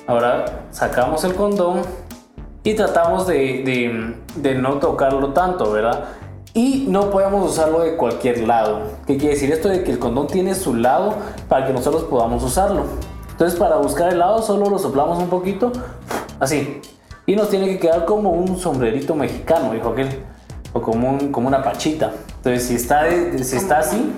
Ahora 0.07 0.65
sacamos 0.71 1.23
el 1.23 1.35
condón 1.35 1.81
y 2.63 2.73
tratamos 2.73 3.27
de, 3.27 4.15
de, 4.35 4.55
no 4.55 4.73
tocarlo 4.79 5.33
tanto, 5.33 5.71
¿verdad? 5.71 6.05
Y 6.53 6.85
no 6.89 7.09
podemos 7.09 7.49
usarlo 7.49 7.81
de 7.81 7.95
cualquier 7.95 8.47
lado. 8.47 8.81
¿Qué 9.07 9.17
quiere 9.17 9.35
decir 9.35 9.51
esto? 9.51 9.69
De 9.69 9.83
que 9.83 9.91
el 9.91 9.99
condón 9.99 10.27
tiene 10.27 10.53
su 10.53 10.75
lado 10.75 11.15
para 11.47 11.65
que 11.65 11.73
nosotros 11.73 12.03
podamos 12.03 12.43
usarlo. 12.43 12.83
Entonces 13.31 13.57
para 13.57 13.77
buscar 13.77 14.11
el 14.11 14.19
lado 14.19 14.41
solo 14.41 14.69
lo 14.69 14.77
soplamos 14.77 15.17
un 15.17 15.29
poquito, 15.29 15.71
así. 16.39 16.81
Y 17.25 17.35
nos 17.35 17.49
tiene 17.49 17.67
que 17.67 17.79
quedar 17.79 18.05
como 18.05 18.31
un 18.31 18.57
sombrerito 18.59 19.15
mexicano, 19.15 19.71
dijo 19.71 19.89
aquel. 19.89 20.09
O 20.73 20.81
como, 20.81 21.09
un, 21.09 21.31
como 21.31 21.47
una 21.47 21.63
pachita. 21.63 22.11
Entonces 22.37 22.67
si 22.67 22.75
está, 22.75 23.09
si 23.09 23.55
está 23.57 23.79
así, 23.79 24.13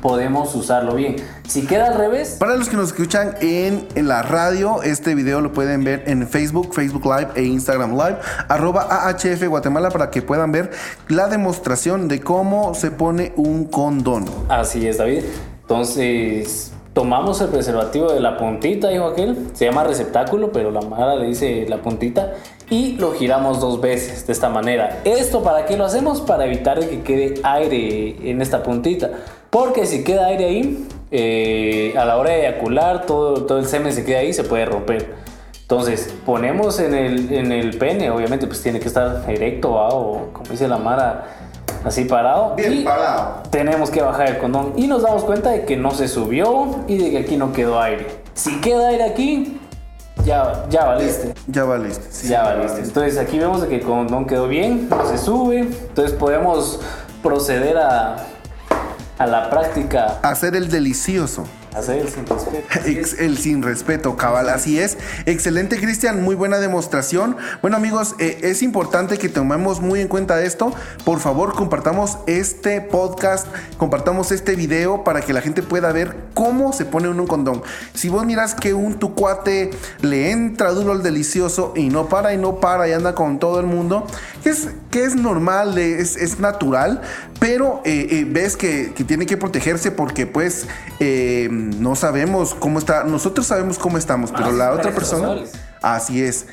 podemos 0.00 0.54
usarlo 0.54 0.94
bien. 0.94 1.16
Si 1.46 1.66
queda 1.66 1.88
al 1.88 1.94
revés. 1.98 2.36
Para 2.38 2.56
los 2.56 2.68
que 2.68 2.76
nos 2.76 2.88
escuchan 2.88 3.34
en, 3.40 3.86
en, 3.94 4.08
la 4.08 4.22
radio, 4.22 4.82
este 4.82 5.14
video 5.14 5.40
lo 5.40 5.52
pueden 5.52 5.84
ver 5.84 6.04
en 6.06 6.26
Facebook, 6.28 6.74
Facebook 6.74 7.04
Live 7.04 7.28
e 7.34 7.44
Instagram 7.44 7.92
Live, 7.92 8.18
arroba 8.48 8.86
AHF 9.08 9.44
Guatemala 9.48 9.90
para 9.90 10.10
que 10.10 10.22
puedan 10.22 10.52
ver 10.52 10.70
la 11.08 11.28
demostración 11.28 12.08
de 12.08 12.20
cómo 12.20 12.74
se 12.74 12.90
pone 12.90 13.32
un 13.36 13.64
condón. 13.64 14.26
Así 14.48 14.86
es, 14.86 14.98
David. 14.98 15.24
Entonces, 15.62 16.72
tomamos 16.94 17.40
el 17.40 17.48
preservativo 17.48 18.12
de 18.12 18.20
la 18.20 18.36
puntita, 18.36 18.88
dijo 18.88 19.04
aquel. 19.04 19.50
Se 19.52 19.66
llama 19.66 19.84
receptáculo, 19.84 20.50
pero 20.50 20.70
la 20.70 20.80
mara 20.80 21.14
le 21.14 21.26
dice 21.26 21.66
la 21.68 21.82
puntita. 21.82 22.34
Y 22.70 22.96
lo 22.96 23.12
giramos 23.12 23.60
dos 23.60 23.80
veces 23.80 24.26
de 24.26 24.32
esta 24.32 24.48
manera. 24.48 25.00
¿Esto 25.04 25.42
para 25.42 25.64
qué 25.64 25.76
lo 25.76 25.84
hacemos? 25.84 26.20
Para 26.20 26.46
evitar 26.46 26.80
que 26.80 27.02
quede 27.02 27.34
aire 27.42 28.30
en 28.30 28.42
esta 28.42 28.62
puntita. 28.62 29.10
Porque 29.50 29.86
si 29.86 30.04
queda 30.04 30.26
aire 30.26 30.44
ahí, 30.44 30.88
eh, 31.10 31.94
a 31.96 32.04
la 32.04 32.18
hora 32.18 32.30
de 32.30 32.46
eyacular, 32.46 33.06
todo, 33.06 33.46
todo 33.46 33.58
el 33.58 33.66
semen 33.66 33.92
se 33.92 34.04
queda 34.04 34.18
ahí, 34.18 34.32
se 34.32 34.44
puede 34.44 34.64
romper. 34.66 35.14
Entonces, 35.62 36.14
ponemos 36.24 36.80
en 36.80 36.94
el, 36.94 37.32
en 37.32 37.52
el 37.52 37.76
pene, 37.76 38.10
obviamente, 38.10 38.46
pues 38.46 38.62
tiene 38.62 38.80
que 38.80 38.88
estar 38.88 39.24
erecto 39.28 39.72
o 39.72 40.30
como 40.32 40.50
dice 40.50 40.66
la 40.66 40.78
Mara, 40.78 41.26
así 41.84 42.04
parado. 42.04 42.54
Bien 42.56 42.84
parado. 42.84 43.42
Tenemos 43.50 43.90
que 43.90 44.00
bajar 44.00 44.28
el 44.28 44.38
condón 44.38 44.72
y 44.76 44.86
nos 44.86 45.02
damos 45.02 45.24
cuenta 45.24 45.50
de 45.50 45.64
que 45.64 45.76
no 45.76 45.90
se 45.90 46.08
subió 46.08 46.84
y 46.86 46.96
de 46.98 47.10
que 47.10 47.18
aquí 47.18 47.36
no 47.36 47.52
quedó 47.52 47.80
aire. 47.80 48.06
Si 48.34 48.60
queda 48.60 48.88
aire 48.88 49.04
aquí, 49.04 49.60
ya, 50.24 50.66
ya 50.70 50.84
valiste. 50.86 51.34
Ya 51.46 51.64
valiste. 51.64 52.28
ya 52.28 52.42
valiste. 52.44 52.80
Entonces 52.80 53.18
aquí 53.18 53.38
vemos 53.38 53.62
que 53.64 53.76
el 53.76 53.82
condón 53.82 54.26
quedó 54.26 54.48
bien, 54.48 54.88
no 54.88 55.06
se 55.06 55.18
sube. 55.18 55.60
Entonces 55.60 56.16
podemos 56.16 56.80
proceder 57.22 57.76
a 57.76 58.16
a 59.18 59.26
la 59.26 59.50
práctica. 59.50 60.18
Hacer 60.22 60.56
el 60.56 60.70
delicioso. 60.70 61.44
Hacer 61.74 61.98
el 61.98 62.08
sin 62.08 62.26
respeto. 62.26 62.68
el 63.22 63.38
sin 63.38 63.62
respeto, 63.62 64.16
cabal, 64.16 64.48
así 64.48 64.80
es. 64.80 64.96
Excelente, 65.26 65.78
Cristian, 65.78 66.22
muy 66.22 66.34
buena 66.34 66.58
demostración. 66.58 67.36
Bueno, 67.60 67.76
amigos, 67.76 68.14
eh, 68.18 68.38
es 68.42 68.62
importante 68.62 69.18
que 69.18 69.28
tomemos 69.28 69.80
muy 69.80 70.00
en 70.00 70.08
cuenta 70.08 70.42
esto. 70.42 70.72
Por 71.04 71.20
favor, 71.20 71.54
compartamos 71.54 72.18
este 72.26 72.80
podcast, 72.80 73.46
compartamos 73.76 74.32
este 74.32 74.56
video 74.56 75.04
para 75.04 75.20
que 75.20 75.32
la 75.32 75.40
gente 75.40 75.62
pueda 75.62 75.92
ver 75.92 76.16
cómo 76.34 76.72
se 76.72 76.84
pone 76.84 77.08
un 77.08 77.26
condón. 77.26 77.62
Si 77.94 78.08
vos 78.08 78.24
miras 78.24 78.54
que 78.54 78.72
un 78.72 78.98
tu 78.98 79.14
cuate 79.14 79.70
le 80.00 80.30
entra 80.30 80.70
duro 80.70 80.92
al 80.92 81.02
delicioso 81.02 81.74
y 81.76 81.90
no 81.90 82.08
para 82.08 82.32
y 82.32 82.38
no 82.38 82.60
para 82.60 82.88
y 82.88 82.92
anda 82.92 83.14
con 83.14 83.38
todo 83.38 83.60
el 83.60 83.66
mundo, 83.66 84.06
que 84.48 84.52
es, 84.52 84.68
que 84.90 85.04
es 85.04 85.14
normal, 85.14 85.76
es, 85.76 86.16
es 86.16 86.40
natural, 86.40 87.02
pero 87.38 87.82
eh, 87.84 88.08
eh, 88.10 88.26
ves 88.26 88.56
que, 88.56 88.92
tiene 89.06 89.26
que 89.26 89.36
protegerse 89.36 89.90
porque 89.90 90.26
pues 90.26 90.66
eh, 91.00 91.48
no 91.50 91.94
sabemos 91.96 92.54
cómo 92.54 92.78
está, 92.78 93.04
nosotros 93.04 93.46
sabemos 93.46 93.78
cómo 93.78 93.98
estamos, 93.98 94.32
pero 94.32 94.52
la 94.52 94.72
otra 94.72 94.92
persona, 94.94 95.36
así 95.82 96.22
es. 96.22 96.46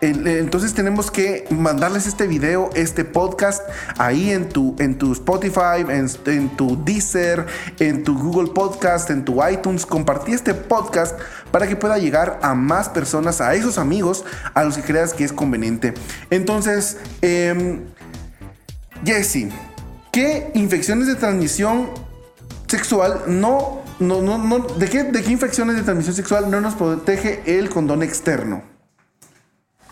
Entonces 0.00 0.72
tenemos 0.72 1.10
que 1.10 1.46
mandarles 1.50 2.06
este 2.06 2.26
video, 2.26 2.70
este 2.74 3.04
podcast 3.04 3.62
ahí 3.98 4.30
en 4.30 4.48
tu, 4.48 4.74
en 4.78 4.96
tu 4.96 5.12
Spotify, 5.12 5.84
en, 5.88 6.56
tu 6.56 6.82
Deezer, 6.84 7.46
en 7.78 8.02
tu 8.02 8.18
Google 8.18 8.52
Podcast, 8.52 9.10
en 9.10 9.24
tu 9.24 9.46
iTunes. 9.46 9.84
Compartí 9.84 10.32
este 10.32 10.54
podcast 10.54 11.18
para 11.50 11.66
que 11.66 11.76
pueda 11.76 11.98
llegar 11.98 12.38
a 12.42 12.54
más 12.54 12.88
personas, 12.88 13.40
a 13.40 13.54
esos 13.54 13.76
amigos 13.76 14.24
a 14.54 14.64
los 14.64 14.76
que 14.76 14.82
creas 14.82 15.12
que 15.12 15.24
es 15.24 15.32
conveniente. 15.32 15.92
Entonces, 16.30 16.96
eh, 17.20 17.80
Jesse, 19.04 19.48
¿qué 20.12 20.50
infecciones 20.54 21.08
de 21.08 21.14
transmisión 21.14 21.90
sexual 22.66 23.22
no, 23.26 23.82
no, 23.98 24.22
no, 24.22 24.38
no 24.38 24.60
¿de 24.60 24.88
qué, 24.88 25.04
de 25.04 25.22
qué 25.22 25.30
infecciones 25.30 25.76
de 25.76 25.82
transmisión 25.82 26.14
sexual 26.14 26.50
no 26.50 26.60
nos 26.60 26.74
protege 26.74 27.42
el 27.58 27.68
condón 27.68 28.02
externo? 28.02 28.69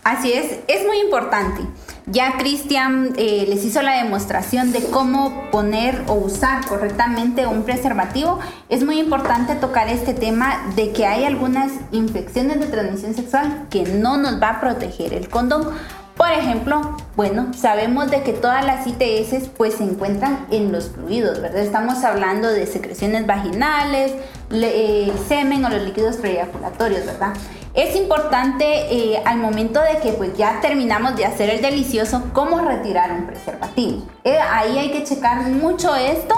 Así 0.09 0.33
es, 0.33 0.61
es 0.69 0.87
muy 0.87 1.01
importante. 1.01 1.61
Ya 2.07 2.39
Cristian 2.39 3.13
eh, 3.19 3.45
les 3.47 3.63
hizo 3.67 3.83
la 3.83 4.03
demostración 4.03 4.73
de 4.73 4.83
cómo 4.85 5.51
poner 5.51 6.03
o 6.07 6.15
usar 6.15 6.67
correctamente 6.67 7.47
un 7.47 7.65
preservativo. 7.65 8.39
Es 8.71 8.83
muy 8.83 9.01
importante 9.01 9.55
tocar 9.55 9.91
este 9.91 10.15
tema 10.15 10.63
de 10.77 10.93
que 10.93 11.05
hay 11.05 11.25
algunas 11.25 11.73
infecciones 11.93 12.59
de 12.59 12.69
transmisión 12.69 13.15
sexual 13.15 13.67
que 13.69 13.83
no 13.83 14.17
nos 14.17 14.41
va 14.43 14.49
a 14.49 14.61
proteger 14.63 15.13
el 15.13 15.29
condón. 15.29 15.69
Por 16.17 16.31
ejemplo, 16.33 16.97
bueno, 17.15 17.53
sabemos 17.53 18.11
de 18.11 18.23
que 18.23 18.33
todas 18.33 18.65
las 18.65 18.87
ITS 18.87 19.51
pues 19.59 19.75
se 19.75 19.85
encuentran 19.85 20.47
en 20.51 20.73
los 20.73 20.89
fluidos, 20.89 21.43
¿verdad? 21.43 21.61
Estamos 21.61 22.03
hablando 22.03 22.49
de 22.49 22.67
secreciones 22.67 23.27
vaginales, 23.27 24.15
eh, 24.51 25.13
semen 25.29 25.67
o 25.67 25.69
los 25.69 25.83
líquidos 25.83 26.17
preeyaculatorios, 26.17 27.05
¿verdad? 27.05 27.35
Es 27.79 27.95
importante 27.95 28.65
eh, 28.93 29.23
al 29.25 29.39
momento 29.39 29.81
de 29.81 30.01
que 30.01 30.11
pues 30.11 30.37
ya 30.37 30.61
terminamos 30.61 31.15
de 31.15 31.25
hacer 31.25 31.49
el 31.49 31.63
delicioso, 31.63 32.25
cómo 32.33 32.59
retirar 32.59 33.13
un 33.13 33.29
preservativo. 33.29 34.03
Eh, 34.25 34.37
ahí 34.37 34.79
hay 34.79 34.91
que 34.91 35.05
checar 35.05 35.43
mucho 35.43 35.95
esto 35.95 36.35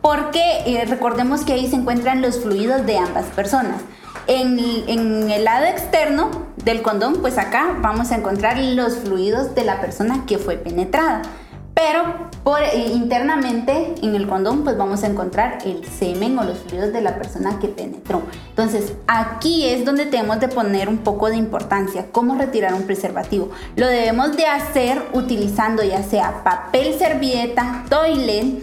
porque 0.00 0.84
recordemos 0.88 1.44
que 1.44 1.54
ahí 1.54 1.66
se 1.68 1.74
encuentran 1.74 2.22
los 2.22 2.38
fluidos 2.38 2.86
de 2.86 2.96
ambas 2.96 3.24
personas. 3.34 3.80
En, 4.28 4.56
en, 4.86 5.32
el 5.32 5.42
lado 5.42 5.64
externo 5.66 6.30
del 6.58 6.80
condón, 6.82 7.14
pues 7.20 7.38
acá 7.38 7.74
vamos 7.80 8.12
a 8.12 8.14
encontrar 8.14 8.56
los 8.58 8.98
fluidos 8.98 9.52
de 9.56 9.64
la 9.64 9.80
persona 9.80 10.24
que 10.28 10.38
fue 10.38 10.56
penetrada. 10.56 11.22
Pero 11.74 12.30
eh, 12.72 12.90
internamente 12.92 13.94
en 14.02 14.14
el 14.14 14.28
condón 14.28 14.62
pues 14.62 14.76
vamos 14.76 15.02
a 15.02 15.08
encontrar 15.08 15.58
el 15.64 15.84
semen 15.84 16.38
o 16.38 16.44
los 16.44 16.58
fluidos 16.58 16.92
de 16.92 17.00
la 17.00 17.16
persona 17.16 17.58
que 17.58 17.68
penetró. 17.68 18.22
Entonces 18.50 18.92
aquí 19.06 19.68
es 19.68 19.84
donde 19.84 20.06
tenemos 20.06 20.38
de 20.40 20.48
poner 20.48 20.88
un 20.88 20.98
poco 20.98 21.28
de 21.28 21.36
importancia, 21.36 22.06
cómo 22.12 22.36
retirar 22.36 22.74
un 22.74 22.84
preservativo. 22.84 23.50
Lo 23.76 23.86
debemos 23.86 24.36
de 24.36 24.46
hacer 24.46 25.02
utilizando 25.14 25.82
ya 25.82 26.02
sea 26.02 26.44
papel 26.44 26.96
servilleta, 26.98 27.84
toilet, 27.88 28.62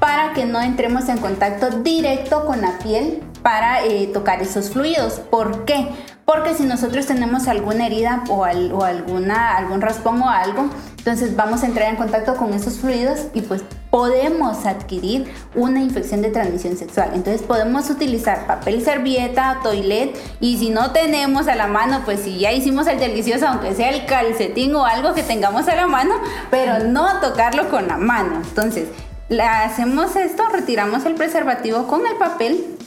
para 0.00 0.32
que 0.32 0.44
no 0.44 0.60
entremos 0.60 1.08
en 1.08 1.18
contacto 1.18 1.70
directo 1.70 2.44
con 2.44 2.60
la 2.60 2.78
piel 2.78 3.22
para 3.42 3.84
eh, 3.84 4.08
tocar 4.08 4.42
esos 4.42 4.70
fluidos. 4.70 5.14
¿Por 5.30 5.64
qué? 5.64 5.88
Porque 6.28 6.54
si 6.54 6.64
nosotros 6.64 7.06
tenemos 7.06 7.48
alguna 7.48 7.86
herida 7.86 8.22
o, 8.28 8.44
alguna, 8.44 9.56
algún 9.56 9.80
raspón 9.80 10.20
o 10.20 10.28
algo, 10.28 10.68
entonces 10.98 11.34
vamos 11.34 11.62
a 11.62 11.66
entrar 11.66 11.88
en 11.88 11.96
contacto 11.96 12.36
con 12.36 12.52
esos 12.52 12.80
fluidos 12.80 13.28
y 13.32 13.40
pues 13.40 13.62
podemos 13.88 14.66
adquirir 14.66 15.32
una 15.54 15.80
infección 15.80 16.20
de 16.20 16.28
transmisión 16.28 16.76
sexual. 16.76 17.12
Entonces 17.14 17.40
podemos 17.40 17.88
utilizar 17.88 18.46
papel 18.46 18.84
servilleta, 18.84 19.60
toilet 19.62 20.18
y 20.38 20.58
si 20.58 20.68
no 20.68 20.90
tenemos 20.90 21.48
a 21.48 21.54
la 21.54 21.66
mano, 21.66 22.02
pues 22.04 22.20
si 22.20 22.38
ya 22.38 22.52
hicimos 22.52 22.86
el 22.88 22.98
delicioso, 22.98 23.48
aunque 23.48 23.74
sea 23.74 23.88
el 23.88 24.04
calcetín 24.04 24.74
o 24.74 24.84
algo 24.84 25.14
que 25.14 25.22
tengamos 25.22 25.66
a 25.66 25.76
la 25.76 25.86
mano, 25.86 26.12
pero 26.50 26.80
no 26.80 27.20
tocarlo 27.22 27.70
con 27.70 27.88
la 27.88 27.96
mano. 27.96 28.42
Entonces, 28.46 28.88
hacemos 29.42 30.14
esto, 30.14 30.42
retiramos 30.52 31.06
el 31.06 31.14
preservativo 31.14 31.86
con 31.86 32.06
el 32.06 32.16
papel 32.16 32.77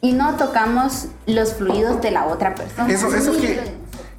y 0.00 0.12
no 0.12 0.36
tocamos 0.36 1.06
los 1.26 1.54
fluidos 1.54 2.00
de 2.00 2.10
la 2.10 2.26
otra 2.26 2.54
persona. 2.54 2.92
Eso, 2.92 3.14
eso 3.14 3.32
que, 3.32 3.60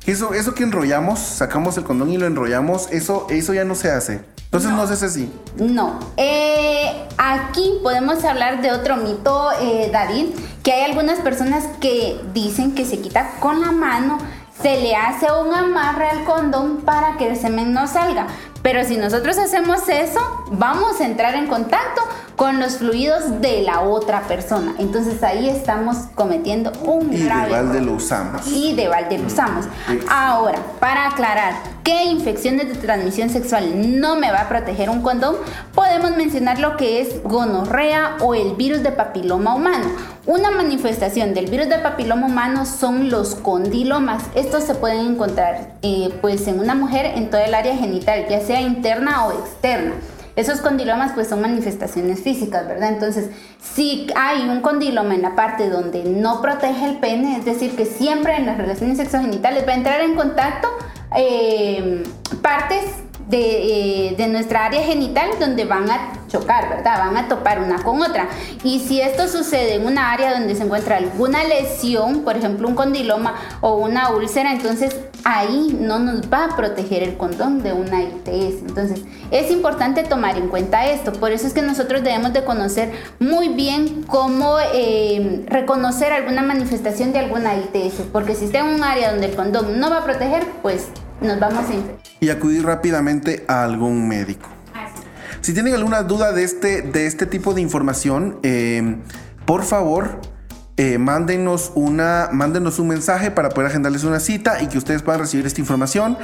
Eso, 0.06 0.34
eso 0.34 0.54
que 0.54 0.64
enrollamos, 0.64 1.20
sacamos 1.20 1.78
el 1.78 1.84
condón 1.84 2.10
y 2.12 2.18
lo 2.18 2.26
enrollamos, 2.26 2.88
eso, 2.92 3.28
eso 3.30 3.54
ya 3.54 3.64
no 3.64 3.76
se 3.76 3.92
hace. 3.92 4.22
Entonces 4.46 4.72
no, 4.72 4.88
se 4.88 4.94
hace 4.94 5.06
así. 5.06 5.32
No. 5.58 6.00
Eh, 6.18 7.08
aquí 7.18 7.80
podemos 7.84 8.24
hablar 8.24 8.64
de 8.64 8.72
otro 8.72 8.98
mito, 8.98 9.52
eh, 9.62 9.90
David, 9.94 10.28
que 10.64 10.74
hay 10.74 10.86
algunas 10.90 11.20
personas 11.20 11.66
que 11.80 12.20
dicen 12.34 12.74
que 12.74 12.84
se 12.84 13.00
quita 13.00 13.30
con 13.40 13.62
la 13.62 13.72
mano, 13.72 14.18
se 14.60 14.82
le 14.82 14.96
hace 14.96 15.28
un 15.32 15.54
amarre 15.54 16.10
al 16.10 16.26
condón 16.26 16.78
para 16.78 17.16
que 17.18 17.30
el 17.30 17.38
semen 17.38 17.74
no 17.74 17.88
salga. 17.88 18.26
Pero 18.62 18.84
si 18.84 18.98
nosotros 18.98 19.38
hacemos 19.38 19.88
eso, 19.88 20.20
vamos 20.52 21.00
a 21.00 21.06
entrar 21.06 21.36
en 21.36 21.48
contacto 21.48 22.02
con 22.40 22.58
los 22.58 22.78
fluidos 22.78 23.42
de 23.42 23.64
la 23.64 23.82
otra 23.82 24.22
persona. 24.22 24.74
Entonces 24.80 25.22
ahí 25.24 25.50
estamos 25.50 25.98
cometiendo 26.16 26.72
un 26.86 27.14
y 27.14 27.26
grave 27.26 27.48
de 27.48 27.52
balde 27.52 27.82
lo 27.82 27.92
usamos. 27.96 28.48
Y 28.48 28.74
de 28.76 28.88
balde 28.88 29.18
lo 29.18 29.28
usamos. 29.28 29.66
Ahora, 30.10 30.58
para 30.80 31.08
aclarar 31.08 31.56
qué 31.84 32.06
infecciones 32.06 32.70
de 32.70 32.76
transmisión 32.76 33.30
sexual 33.30 34.00
no 34.00 34.16
me 34.16 34.32
va 34.32 34.44
a 34.44 34.48
proteger 34.48 34.90
un 34.90 35.02
condón, 35.02 35.36
podemos 35.76 36.16
mencionar 36.16 36.60
lo 36.60 36.78
que 36.78 37.02
es 37.02 37.22
gonorrea 37.24 38.16
o 38.22 38.34
el 38.34 38.56
virus 38.56 38.84
de 38.84 38.94
papiloma 38.94 39.54
humano. 39.54 39.88
Una 40.26 40.50
manifestación 40.50 41.34
del 41.34 41.48
virus 41.48 41.68
de 41.68 41.80
papiloma 41.80 42.28
humano 42.28 42.66
son 42.66 43.10
los 43.10 43.36
condilomas. 43.36 44.24
Estos 44.34 44.64
se 44.64 44.76
pueden 44.76 45.08
encontrar 45.08 45.74
eh, 45.82 46.18
pues 46.22 46.48
en 46.48 46.62
una 46.62 46.74
mujer 46.74 47.06
en 47.18 47.30
todo 47.30 47.42
el 47.42 47.54
área 47.54 47.76
genital, 47.76 48.28
ya 48.30 48.40
sea 48.40 48.62
interna 48.62 49.26
o 49.26 49.34
externa. 49.34 49.96
Esos 50.40 50.62
condilomas 50.62 51.12
pues 51.12 51.28
son 51.28 51.42
manifestaciones 51.42 52.22
físicas, 52.22 52.66
¿verdad? 52.66 52.94
Entonces, 52.94 53.30
si 53.62 54.08
hay 54.16 54.48
un 54.48 54.62
condiloma 54.62 55.14
en 55.14 55.22
la 55.22 55.36
parte 55.36 55.70
donde 55.70 56.06
no 56.06 56.42
protege 56.42 56.86
el 56.86 56.98
pene, 57.00 57.36
es 57.36 57.44
decir, 57.44 57.76
que 57.76 57.86
siempre 57.86 58.38
en 58.38 58.46
las 58.46 58.58
relaciones 58.58 58.98
sexogenitales 58.98 59.68
va 59.68 59.74
a 59.74 59.76
entrar 59.76 60.00
en 60.00 60.16
contacto 60.16 60.70
eh, 61.14 62.04
partes 62.42 62.86
de, 63.30 64.10
eh, 64.10 64.16
de 64.16 64.28
nuestra 64.28 64.66
área 64.66 64.84
genital 64.84 65.30
donde 65.40 65.66
van 65.66 65.90
a 65.90 66.14
chocar, 66.28 66.70
¿verdad? 66.70 67.00
Van 67.00 67.18
a 67.18 67.28
topar 67.28 67.60
una 67.60 67.84
con 67.84 68.02
otra. 68.02 68.28
Y 68.64 68.80
si 68.80 69.02
esto 69.02 69.28
sucede 69.28 69.76
en 69.76 69.86
una 69.86 70.12
área 70.12 70.34
donde 70.34 70.56
se 70.56 70.64
encuentra 70.64 70.98
alguna 70.98 71.44
lesión, 71.44 72.24
por 72.24 72.38
ejemplo 72.38 72.68
un 72.68 72.76
condiloma 72.76 73.36
o 73.62 73.76
una 73.76 74.10
úlcera, 74.10 74.52
entonces 74.52 74.96
ahí 75.26 75.78
no 75.80 76.00
nos 76.00 76.32
va 76.32 76.46
a 76.46 76.56
proteger 76.56 77.04
el 77.04 77.18
condón 77.18 77.62
de 77.62 77.74
una 77.74 78.02
ITS. 78.02 78.62
Entonces 78.68 79.02
es 79.32 79.52
importante 79.52 80.04
tomar 80.04 80.38
en 80.38 80.48
cuenta 80.48 80.88
esto. 80.88 81.12
Por 81.14 81.32
eso 81.32 81.48
es 81.48 81.54
que 81.54 81.62
nosotros 81.62 82.04
debemos 82.04 82.34
de 82.34 82.44
conocer 82.44 82.92
muy 83.20 83.50
bien 83.50 84.04
cómo 84.08 84.58
eh, 84.74 85.44
reconocer 85.48 86.14
alguna 86.14 86.42
manifestación 86.42 87.12
de 87.14 87.20
alguna 87.20 87.56
ITS. 87.56 88.02
Porque 88.12 88.36
si 88.36 88.46
está 88.46 88.60
en 88.60 88.68
un 88.68 88.84
área 88.84 89.12
donde 89.12 89.28
el 89.28 89.36
condón 89.36 89.80
no 89.80 89.90
va 89.90 89.98
a 89.98 90.04
proteger, 90.04 90.46
pues 90.62 90.88
nos 91.22 91.40
vamos 91.40 91.70
a 91.70 91.74
infectar. 91.74 92.00
Y 92.20 92.30
acudir 92.30 92.66
rápidamente 92.66 93.46
a 93.48 93.64
algún 93.64 94.08
médico. 94.08 94.50
Si 95.42 95.54
tienen 95.54 95.74
alguna 95.74 96.04
duda 96.04 96.34
de 96.34 96.44
este, 96.44 96.82
de 96.82 97.06
este 97.08 97.26
tipo 97.26 97.54
de 97.54 97.62
información, 97.62 98.40
eh, 98.44 98.98
por 99.46 99.64
favor, 99.64 100.20
eh, 100.76 100.98
mándenos, 100.98 101.72
una, 101.76 102.30
mándenos 102.32 102.78
un 102.80 102.90
mensaje 102.90 103.32
para 103.32 103.50
poder 103.50 103.70
agendarles 103.70 104.04
una 104.04 104.20
cita 104.20 104.62
y 104.62 104.68
que 104.68 104.78
ustedes 104.78 105.02
puedan 105.02 105.22
recibir 105.22 105.46
esta 105.46 105.62
información. 105.62 106.18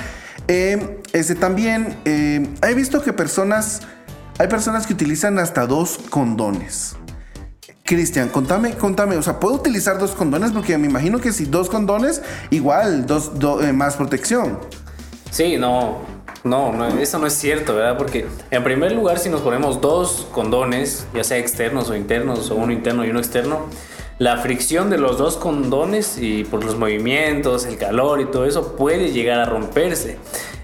Eh, 0.48 1.02
este, 1.14 1.36
también 1.36 1.98
eh, 2.06 2.48
he 2.62 2.74
visto 2.74 3.02
que 3.02 3.14
personas, 3.14 3.82
hay 4.38 4.48
personas 4.48 4.86
que 4.86 4.94
utilizan 4.94 5.40
hasta 5.40 5.66
dos 5.66 5.98
condones. 6.10 6.96
Cristian, 7.84 8.30
contame, 8.30 8.74
contame, 8.76 9.16
o 9.16 9.22
sea, 9.22 9.40
¿puedo 9.40 9.56
utilizar 9.56 9.98
dos 10.00 10.12
condones? 10.12 10.52
Porque 10.52 10.78
me 10.78 10.88
imagino 10.88 11.20
que 11.20 11.32
si 11.32 11.46
dos 11.46 11.70
condones, 11.70 12.22
igual, 12.50 13.06
dos, 13.06 13.38
do- 13.40 13.62
más 13.74 13.96
protección. 13.96 14.60
Sí, 15.36 15.58
no, 15.58 15.98
no, 16.46 16.72
no, 16.72 16.88
eso 16.88 17.20
no 17.20 17.28
es 17.28 17.34
cierto, 17.34 17.76
¿verdad? 17.76 17.98
Porque 17.98 18.26
en 18.52 18.64
primer 18.64 18.94
lugar, 18.94 19.20
si 19.20 19.28
nos 19.28 19.42
ponemos 19.42 19.82
dos 19.82 20.26
condones, 20.32 21.06
ya 21.14 21.26
sea 21.26 21.40
externos 21.40 21.90
o 21.90 21.96
internos, 21.98 22.50
o 22.52 22.56
uno 22.56 22.72
interno 22.72 23.04
y 23.04 23.10
uno 23.10 23.20
externo, 23.20 23.66
la 24.18 24.38
fricción 24.38 24.90
de 24.90 24.98
los 24.98 25.18
dos 25.18 25.36
condones 25.36 26.18
y 26.20 26.46
por 26.46 26.64
los 26.64 26.78
movimientos, 26.78 27.66
el 27.66 27.78
calor 27.78 28.22
y 28.22 28.28
todo 28.28 28.46
eso 28.46 28.78
puede 28.78 29.12
llegar 29.12 29.42
a 29.42 29.46
romperse. 29.46 30.18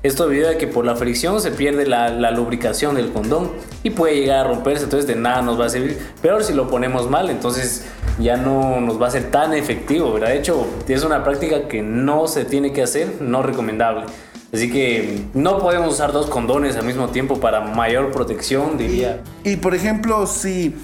Esto 0.03 0.29
debido 0.29 0.49
a 0.49 0.55
que 0.55 0.67
por 0.67 0.85
la 0.85 0.95
fricción 0.95 1.41
se 1.41 1.51
pierde 1.51 1.85
la, 1.85 2.07
la 2.07 2.31
lubricación 2.31 2.95
del 2.95 3.11
condón 3.11 3.51
y 3.83 3.89
puede 3.89 4.21
llegar 4.21 4.45
a 4.45 4.47
romperse, 4.47 4.85
entonces 4.85 5.05
de 5.05 5.17
nada 5.17 5.41
nos 5.41 5.59
va 5.59 5.65
a 5.65 5.69
servir. 5.69 5.99
Peor 6.21 6.45
si 6.45 6.53
lo 6.53 6.69
ponemos 6.69 7.09
mal, 7.09 7.29
entonces 7.29 7.87
ya 8.19 8.37
no 8.37 8.79
nos 8.79 9.01
va 9.01 9.07
a 9.07 9.11
ser 9.11 9.31
tan 9.31 9.53
efectivo, 9.53 10.13
¿verdad? 10.13 10.29
De 10.29 10.37
hecho, 10.37 10.65
es 10.87 11.03
una 11.03 11.25
práctica 11.25 11.67
que 11.67 11.81
no 11.81 12.29
se 12.29 12.45
tiene 12.45 12.71
que 12.71 12.83
hacer, 12.83 13.17
no 13.19 13.43
recomendable. 13.43 14.05
Así 14.53 14.69
que 14.69 15.23
no 15.33 15.59
podemos 15.59 15.93
usar 15.93 16.11
dos 16.11 16.27
condones 16.27 16.75
al 16.75 16.85
mismo 16.85 17.07
tiempo 17.09 17.39
para 17.39 17.61
mayor 17.61 18.11
protección, 18.11 18.77
diría. 18.77 19.21
Y 19.45 19.55
por 19.55 19.73
ejemplo, 19.73 20.27
si, 20.27 20.75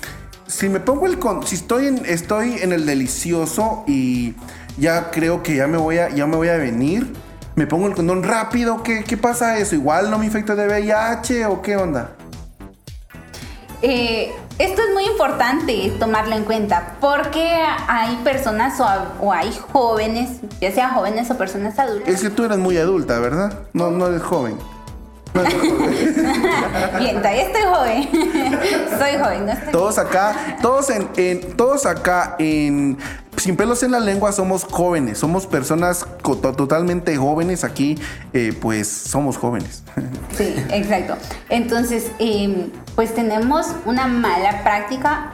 si 0.48 0.70
me 0.70 0.80
pongo 0.80 1.06
el 1.06 1.20
con, 1.20 1.46
si 1.46 1.56
estoy 1.56 1.88
en, 1.88 2.06
estoy 2.06 2.56
en 2.62 2.72
el 2.72 2.86
delicioso 2.86 3.84
y 3.86 4.36
ya 4.78 5.12
creo 5.12 5.44
que 5.44 5.56
ya 5.56 5.68
me 5.68 5.78
voy 5.78 5.98
a, 5.98 6.10
ya 6.10 6.26
me 6.28 6.38
voy 6.38 6.48
a 6.48 6.56
venir, 6.56 7.12
me 7.56 7.68
pongo 7.68 7.88
el 7.88 7.94
condón 7.94 8.24
rápido, 8.24 8.84
¿qué, 8.84 9.04
qué 9.04 9.18
pasa 9.18 9.58
eso? 9.58 9.76
¿Igual 9.76 10.10
no 10.12 10.18
me 10.18 10.26
infecto 10.26 10.56
de 10.56 10.66
VIH 10.68 11.46
o 11.48 11.62
qué 11.62 11.76
onda? 11.76 12.16
Eh, 13.82 14.32
esto 14.60 14.82
es 14.82 14.94
muy 14.94 15.06
importante 15.06 15.94
tomarlo 16.00 16.36
en 16.36 16.44
cuenta 16.44 16.96
porque 17.00 17.48
hay 17.88 18.16
personas 18.24 18.80
o, 19.20 19.32
hay 19.32 19.56
jóvenes, 19.72 20.40
ya 20.60 20.72
sea 20.72 20.90
jóvenes 20.90 21.30
o 21.30 21.38
personas 21.38 21.78
adultas. 21.78 22.10
Es 22.10 22.22
que 22.22 22.30
tú 22.30 22.44
eres 22.44 22.58
muy 22.58 22.78
adulta, 22.78 23.20
¿verdad? 23.20 23.54
No, 23.74 23.92
no 23.92 24.08
eres 24.08 24.24
joven. 24.24 24.58
Bien, 27.00 27.18
todavía 27.18 27.44
estoy 27.44 27.62
joven. 27.64 28.10
Soy 29.00 29.18
joven, 29.22 29.46
no 29.46 29.52
estoy 29.52 29.72
Todos 29.72 29.98
acá, 29.98 30.58
todos 30.62 30.90
en, 30.90 31.08
en- 31.18 31.56
todos 31.58 31.86
acá 31.86 32.36
en 32.40 32.98
sin 33.38 33.56
pelos 33.56 33.84
en 33.84 33.92
la 33.92 34.00
lengua 34.00 34.32
somos 34.32 34.64
jóvenes, 34.64 35.20
somos 35.20 35.46
personas 35.46 36.08
totalmente 36.24 37.16
jóvenes 37.18 37.64
aquí, 37.64 37.96
eh, 38.34 38.52
pues 38.60 38.88
somos 38.88 39.38
jóvenes. 39.38 39.84
Sí, 40.36 40.56
exacto. 40.72 41.16
Entonces, 41.50 42.12
eh, 42.18 42.70
pues 42.96 43.14
tenemos 43.14 43.68
una 43.86 44.08
mala 44.08 44.64
práctica. 44.64 45.34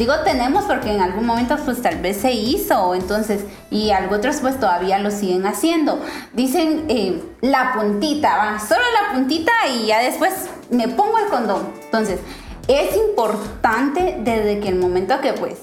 Digo 0.00 0.14
tenemos 0.24 0.64
porque 0.64 0.94
en 0.94 1.02
algún 1.02 1.26
momento 1.26 1.58
pues 1.62 1.82
tal 1.82 1.98
vez 1.98 2.16
se 2.16 2.32
hizo, 2.32 2.94
entonces, 2.94 3.44
y 3.70 3.90
otros 4.10 4.38
pues 4.40 4.58
todavía 4.58 4.98
lo 4.98 5.10
siguen 5.10 5.44
haciendo. 5.44 6.00
Dicen 6.32 6.86
eh, 6.88 7.22
la 7.42 7.74
puntita, 7.74 8.34
va, 8.38 8.58
solo 8.58 8.80
la 8.80 9.12
puntita 9.12 9.52
y 9.68 9.88
ya 9.88 9.98
después 9.98 10.32
me 10.70 10.88
pongo 10.88 11.18
el 11.18 11.26
condón. 11.26 11.68
Entonces, 11.84 12.18
es 12.66 12.96
importante 12.96 14.16
desde 14.20 14.60
que 14.60 14.68
el 14.68 14.76
momento 14.76 15.20
que 15.20 15.34
pues 15.34 15.58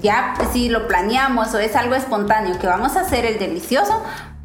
ya 0.00 0.34
pues, 0.36 0.50
si 0.52 0.68
lo 0.68 0.86
planeamos 0.86 1.52
o 1.54 1.58
es 1.58 1.74
algo 1.74 1.96
espontáneo 1.96 2.60
que 2.60 2.68
vamos 2.68 2.94
a 2.94 3.00
hacer 3.00 3.26
el 3.26 3.40
delicioso, 3.40 4.04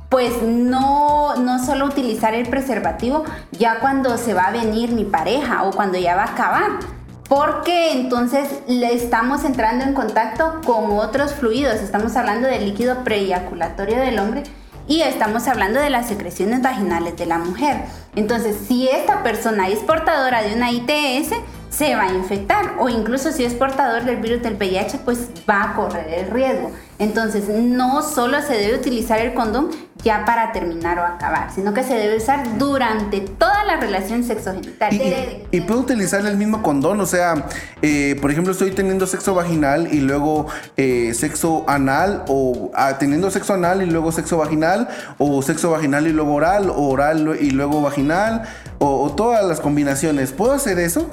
pues 0.09 0.41
no, 0.41 1.35
no 1.35 1.63
solo 1.63 1.85
utilizar 1.85 2.33
el 2.33 2.49
preservativo 2.49 3.23
ya 3.51 3.79
cuando 3.79 4.17
se 4.17 4.33
va 4.33 4.45
a 4.45 4.51
venir 4.51 4.91
mi 4.93 5.05
pareja 5.05 5.65
o 5.65 5.71
cuando 5.71 5.99
ya 5.99 6.15
va 6.15 6.23
a 6.23 6.31
acabar. 6.31 6.95
Porque 7.35 7.91
entonces 7.91 8.47
le 8.65 8.93
estamos 8.93 9.43
entrando 9.43 9.83
en 9.83 9.93
contacto 9.93 10.61
con 10.65 10.97
otros 10.97 11.33
fluidos. 11.33 11.81
Estamos 11.81 12.15
hablando 12.15 12.47
del 12.47 12.63
líquido 12.63 13.03
preeyaculatorio 13.03 13.97
del 13.97 14.19
hombre 14.19 14.43
y 14.87 15.01
estamos 15.01 15.45
hablando 15.49 15.81
de 15.81 15.89
las 15.89 16.07
secreciones 16.07 16.61
vaginales 16.61 17.17
de 17.17 17.25
la 17.25 17.37
mujer. 17.37 17.81
Entonces, 18.15 18.55
si 18.65 18.87
esta 18.87 19.21
persona 19.21 19.67
es 19.67 19.79
portadora 19.79 20.43
de 20.43 20.55
una 20.55 20.71
ITS, 20.71 21.35
se 21.69 21.93
va 21.97 22.03
a 22.03 22.13
infectar 22.13 22.75
o 22.79 22.87
incluso 22.87 23.33
si 23.33 23.43
es 23.43 23.53
portador 23.53 24.05
del 24.05 24.15
virus 24.15 24.41
del 24.41 24.53
VIH, 24.53 24.99
pues 24.99 25.27
va 25.49 25.63
a 25.63 25.75
correr 25.75 26.07
el 26.07 26.31
riesgo. 26.31 26.71
Entonces, 26.97 27.49
no 27.49 28.01
solo 28.01 28.41
se 28.41 28.53
debe 28.53 28.77
utilizar 28.77 29.19
el 29.19 29.33
condón 29.33 29.69
ya 30.03 30.23
para 30.23 30.51
terminar 30.53 30.97
o 30.99 31.03
acabar, 31.03 31.49
sino 31.53 31.73
que 31.73 31.83
se 31.83 31.93
debe 31.95 32.15
usar 32.17 32.57
durante 32.57 33.19
toda 33.21 33.63
la 33.65 33.77
relación 33.77 34.23
sexogenital. 34.23 34.93
Y, 34.93 34.97
y- 34.97 35.47
y 35.57 35.61
puedo 35.61 35.81
utilizar 35.81 36.25
el 36.25 36.37
mismo 36.37 36.61
condón, 36.61 36.99
o 37.01 37.05
sea, 37.05 37.47
eh, 37.81 38.15
por 38.21 38.31
ejemplo, 38.31 38.53
estoy 38.53 38.71
teniendo 38.71 39.07
sexo 39.07 39.33
vaginal 39.33 39.93
y 39.93 39.99
luego 40.01 40.47
eh, 40.77 41.13
sexo 41.13 41.65
anal, 41.67 42.23
o 42.27 42.71
ah, 42.75 42.97
teniendo 42.97 43.29
sexo 43.31 43.53
anal 43.55 43.81
y 43.81 43.87
luego 43.87 44.11
sexo 44.11 44.37
vaginal, 44.37 44.87
o 45.17 45.41
sexo 45.41 45.71
vaginal 45.71 46.07
y 46.07 46.11
luego 46.13 46.33
oral, 46.35 46.69
o 46.69 46.89
oral 46.89 47.37
y 47.41 47.49
luego 47.51 47.81
vaginal, 47.81 48.43
o, 48.79 49.01
o 49.03 49.11
todas 49.15 49.43
las 49.45 49.59
combinaciones. 49.59 50.31
¿Puedo 50.31 50.53
hacer 50.53 50.79
eso? 50.79 51.09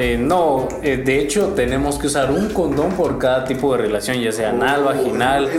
Eh, 0.00 0.16
no, 0.16 0.68
eh, 0.80 0.96
de 0.96 1.18
hecho 1.18 1.54
tenemos 1.56 1.98
que 1.98 2.06
usar 2.06 2.30
un 2.30 2.50
condón 2.50 2.92
por 2.92 3.18
cada 3.18 3.44
tipo 3.44 3.72
de 3.72 3.82
relación, 3.82 4.20
ya 4.20 4.30
sea 4.30 4.50
anal, 4.50 4.84
vaginal, 4.84 5.50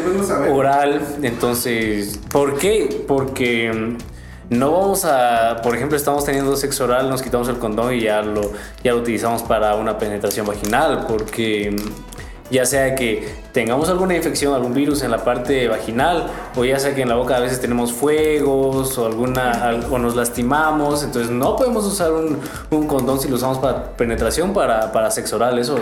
oral. 0.49 1.01
Entonces, 1.21 2.17
¿por 2.31 2.57
qué? 2.57 3.03
Porque 3.05 3.69
mm, 3.69 4.55
no 4.55 4.71
vamos 4.71 5.03
a, 5.03 5.59
por 5.61 5.75
ejemplo, 5.75 5.97
estamos 5.97 6.23
teniendo 6.23 6.55
sexo 6.55 6.85
oral, 6.85 7.09
nos 7.09 7.21
quitamos 7.21 7.49
el 7.49 7.57
condón 7.57 7.93
y 7.93 7.99
ya 7.99 8.21
lo, 8.21 8.53
ya 8.81 8.93
lo 8.93 8.99
utilizamos 8.99 9.43
para 9.43 9.75
una 9.75 9.97
penetración 9.97 10.47
vaginal, 10.47 11.05
porque 11.05 11.71
mm, 11.71 12.08
ya 12.51 12.65
sea 12.65 12.95
que 12.95 13.33
tengamos 13.51 13.89
alguna 13.89 14.15
infección, 14.15 14.53
algún 14.53 14.73
virus 14.73 15.03
en 15.03 15.11
la 15.11 15.23
parte 15.23 15.67
vaginal, 15.67 16.27
o 16.55 16.65
ya 16.65 16.79
sea 16.79 16.95
que 16.95 17.01
en 17.01 17.09
la 17.09 17.15
boca 17.15 17.37
a 17.37 17.39
veces 17.39 17.61
tenemos 17.61 17.93
fuegos 17.93 18.97
o 18.97 19.05
alguna 19.05 19.81
o 19.89 19.97
nos 19.97 20.15
lastimamos, 20.15 21.03
entonces 21.03 21.31
no 21.31 21.55
podemos 21.55 21.85
usar 21.85 22.11
un, 22.11 22.87
condón 22.87 23.19
si 23.19 23.27
lo 23.27 23.35
usamos 23.35 23.59
para 23.59 23.91
penetración 23.93 24.53
para, 24.53 24.91
para 24.91 25.11
sexo 25.11 25.35
oral, 25.35 25.59
eso 25.59 25.77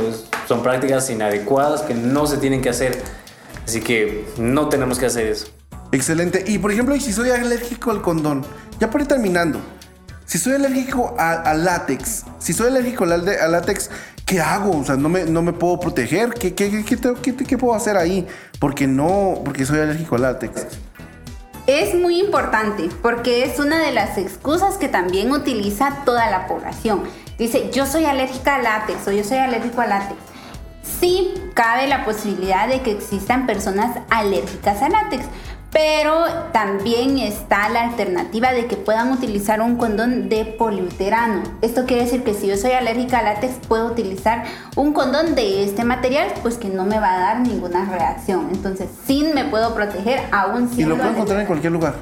son 0.48 0.62
prácticas 0.62 1.10
inadecuadas 1.10 1.82
que 1.82 1.94
no 1.94 2.28
se 2.28 2.38
tienen 2.38 2.62
que 2.62 2.70
hacer, 2.70 3.02
así 3.66 3.82
que 3.82 4.26
no 4.38 4.70
tenemos 4.70 5.00
que 5.00 5.06
hacer 5.06 5.28
eso. 5.28 5.48
Excelente. 5.92 6.44
Y 6.48 6.58
por 6.58 6.72
ejemplo, 6.72 6.96
si 7.00 7.14
soy 7.14 7.30
alérgico 7.30 7.92
al 7.92 8.02
condón, 8.02 8.46
ya 8.80 8.90
por 8.90 9.02
ir 9.02 9.08
terminando, 9.08 9.60
si 10.26 10.38
soy 10.38 10.54
alérgico 10.54 11.16
al 11.18 11.64
látex, 11.64 12.26
si 12.40 12.52
soy 12.52 12.68
alérgico 12.68 13.06
al, 13.06 13.26
látex, 13.26 13.90
¿qué 14.28 14.42
hago? 14.42 14.78
O 14.78 14.84
sea, 14.84 14.96
no 14.96 15.10
me, 15.10 15.24
no 15.24 15.42
me 15.42 15.54
puedo 15.54 15.80
proteger. 15.80 16.30
¿Qué, 16.36 16.54
qué, 16.54 16.84
qué, 16.86 17.36
qué, 17.36 17.58
puedo 17.58 17.74
hacer 17.74 17.98
ahí? 17.98 18.28
Porque 18.60 18.86
no, 18.86 19.42
porque 19.44 19.66
soy 19.66 19.80
alérgico 19.80 20.16
al 20.16 20.22
látex. 20.24 20.68
Es 21.66 21.96
muy 21.96 22.20
importante 22.20 22.90
porque 23.02 23.44
es 23.44 23.60
una 23.60 23.80
de 23.80 23.92
las 23.92 24.18
excusas 24.18 24.76
que 24.76 24.88
también 24.88 25.32
utiliza 25.32 26.04
toda 26.06 26.30
la 26.30 26.48
población. 26.48 27.04
Dice, 27.40 27.72
yo 27.72 27.86
soy 27.86 28.06
alérgica 28.06 28.56
al 28.56 28.64
látex 28.64 29.08
o 29.08 29.12
yo 29.12 29.24
soy 29.24 29.38
alérgico 29.38 29.82
al 29.82 29.90
látex. 29.90 30.20
Sí, 31.00 31.34
cabe 31.54 31.88
la 31.88 32.06
posibilidad 32.06 32.68
de 32.68 32.82
que 32.82 32.92
existan 32.92 33.46
personas 33.46 33.98
alérgicas 34.10 34.82
al 34.82 34.94
látex, 34.94 35.26
pero 35.72 36.26
también 36.54 37.18
está 37.18 37.70
la 37.70 37.84
alternativa 37.84 38.52
de 38.52 38.68
que 38.68 38.78
puedan 38.78 39.12
utilizar 39.12 39.62
un 39.62 39.78
condón 39.78 40.30
de 40.30 40.46
poliuterano. 40.46 41.44
Esto 41.62 41.86
quiere 41.86 42.04
decir 42.04 42.24
que 42.24 42.34
si 42.34 42.48
yo 42.48 42.58
soy 42.58 42.72
alérgica 42.72 43.20
al 43.20 43.26
látex, 43.26 43.56
puedo 43.68 43.88
utilizar 43.88 44.46
un 44.76 44.94
condón 44.94 45.36
de 45.36 45.64
este 45.64 45.84
material, 45.84 46.28
pues 46.42 46.58
que 46.58 46.70
no 46.70 46.86
me 46.86 47.00
va 47.00 47.14
a 47.14 47.20
dar 47.20 47.40
ninguna 47.42 47.86
reacción. 47.86 48.50
Entonces, 48.52 48.90
sí 49.06 49.30
me 49.34 49.46
puedo 49.46 49.76
proteger 49.76 50.22
aún 50.32 50.70
siendo. 50.70 50.96
¿Y 50.96 50.98
lo 50.98 51.04
puedo 51.04 51.10
encontrar 51.12 51.40
en 51.42 51.48
cualquier 51.48 51.74
lugar? 51.74 51.96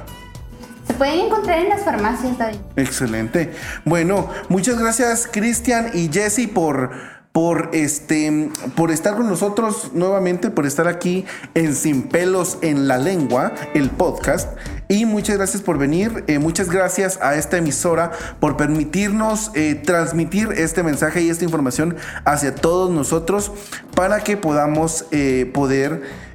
Se 0.86 0.94
pueden 0.94 1.26
encontrar 1.26 1.58
en 1.58 1.68
las 1.68 1.82
farmacias, 1.82 2.38
David. 2.38 2.58
Excelente. 2.76 3.52
Bueno, 3.84 4.28
muchas 4.48 4.78
gracias, 4.78 5.28
Cristian 5.30 5.90
y 5.92 6.08
Jesse, 6.12 6.48
por 6.48 6.92
por 7.36 7.68
este 7.74 8.48
por 8.76 8.90
estar 8.90 9.14
con 9.14 9.28
nosotros 9.28 9.90
nuevamente, 9.92 10.48
por 10.48 10.64
estar 10.64 10.88
aquí 10.88 11.26
en 11.52 11.74
Sin 11.74 12.04
pelos 12.04 12.56
en 12.62 12.88
la 12.88 12.96
lengua, 12.96 13.52
el 13.74 13.90
podcast. 13.90 14.56
Y 14.88 15.04
muchas 15.04 15.36
gracias 15.36 15.62
por 15.62 15.76
venir, 15.76 16.24
eh, 16.28 16.38
muchas 16.38 16.70
gracias 16.70 17.18
a 17.20 17.34
esta 17.34 17.58
emisora 17.58 18.12
por 18.40 18.56
permitirnos 18.56 19.50
eh, 19.52 19.74
transmitir 19.74 20.48
este 20.56 20.82
mensaje 20.82 21.20
y 21.20 21.28
esta 21.28 21.44
información 21.44 21.96
hacia 22.24 22.54
todos 22.54 22.90
nosotros 22.90 23.52
para 23.94 24.20
que 24.20 24.38
podamos 24.38 25.04
eh, 25.10 25.50
poder 25.52 26.26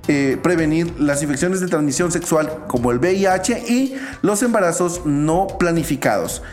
prevenir 0.41 0.99
las 0.99 1.23
infecciones 1.23 1.61
de 1.61 1.67
transmisión 1.67 2.11
sexual 2.11 2.65
como 2.67 2.91
el 2.91 2.99
VIH 2.99 3.63
y 3.69 3.95
los 4.21 4.43
embarazos 4.43 5.05
no 5.05 5.47
planificados. 5.57 6.43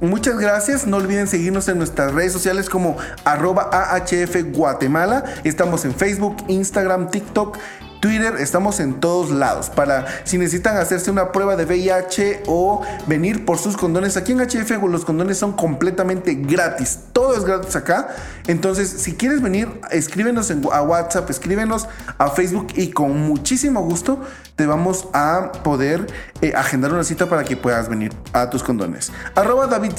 Muchas 0.00 0.38
gracias. 0.38 0.86
No 0.86 0.96
olviden 0.98 1.26
seguirnos 1.26 1.68
en 1.68 1.78
nuestras 1.78 2.12
redes 2.12 2.32
sociales 2.32 2.68
como 2.68 2.96
arroba 3.24 3.70
AHF 3.72 4.52
Guatemala. 4.52 5.24
Estamos 5.44 5.84
en 5.84 5.94
Facebook, 5.94 6.36
Instagram, 6.48 7.10
TikTok 7.10 7.58
Twitter, 8.04 8.36
estamos 8.38 8.80
en 8.80 9.00
todos 9.00 9.30
lados. 9.30 9.70
Para 9.70 10.04
si 10.24 10.36
necesitan 10.36 10.76
hacerse 10.76 11.10
una 11.10 11.32
prueba 11.32 11.56
de 11.56 11.64
VIH 11.64 12.42
o 12.46 12.82
venir 13.06 13.46
por 13.46 13.56
sus 13.56 13.78
condones, 13.78 14.18
aquí 14.18 14.32
en 14.32 14.40
HF 14.40 14.72
los 14.90 15.06
condones 15.06 15.38
son 15.38 15.54
completamente 15.54 16.34
gratis. 16.34 16.98
Todo 17.14 17.34
es 17.34 17.46
gratis 17.46 17.74
acá. 17.76 18.08
Entonces, 18.46 18.90
si 18.90 19.14
quieres 19.14 19.40
venir, 19.40 19.80
escríbenos 19.90 20.52
a 20.70 20.82
WhatsApp, 20.82 21.30
escríbenos 21.30 21.88
a 22.18 22.28
Facebook 22.28 22.66
y 22.74 22.90
con 22.90 23.18
muchísimo 23.26 23.82
gusto 23.82 24.20
te 24.54 24.66
vamos 24.66 25.08
a 25.14 25.52
poder 25.62 26.06
eh, 26.42 26.52
agendar 26.54 26.92
una 26.92 27.04
cita 27.04 27.24
para 27.30 27.42
que 27.42 27.56
puedas 27.56 27.88
venir 27.88 28.12
a 28.34 28.50
tus 28.50 28.62
condones. 28.62 29.12
Arroba 29.34 29.66
David 29.66 29.92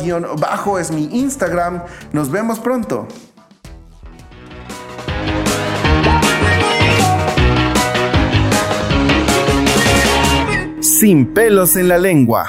guion 0.00 0.26
bajo 0.38 0.78
es 0.78 0.92
mi 0.92 1.06
Instagram. 1.18 1.82
Nos 2.12 2.30
vemos 2.30 2.60
pronto. 2.60 3.08
Sin 11.02 11.34
pelos 11.34 11.74
en 11.74 11.88
la 11.88 11.98
lengua. 11.98 12.46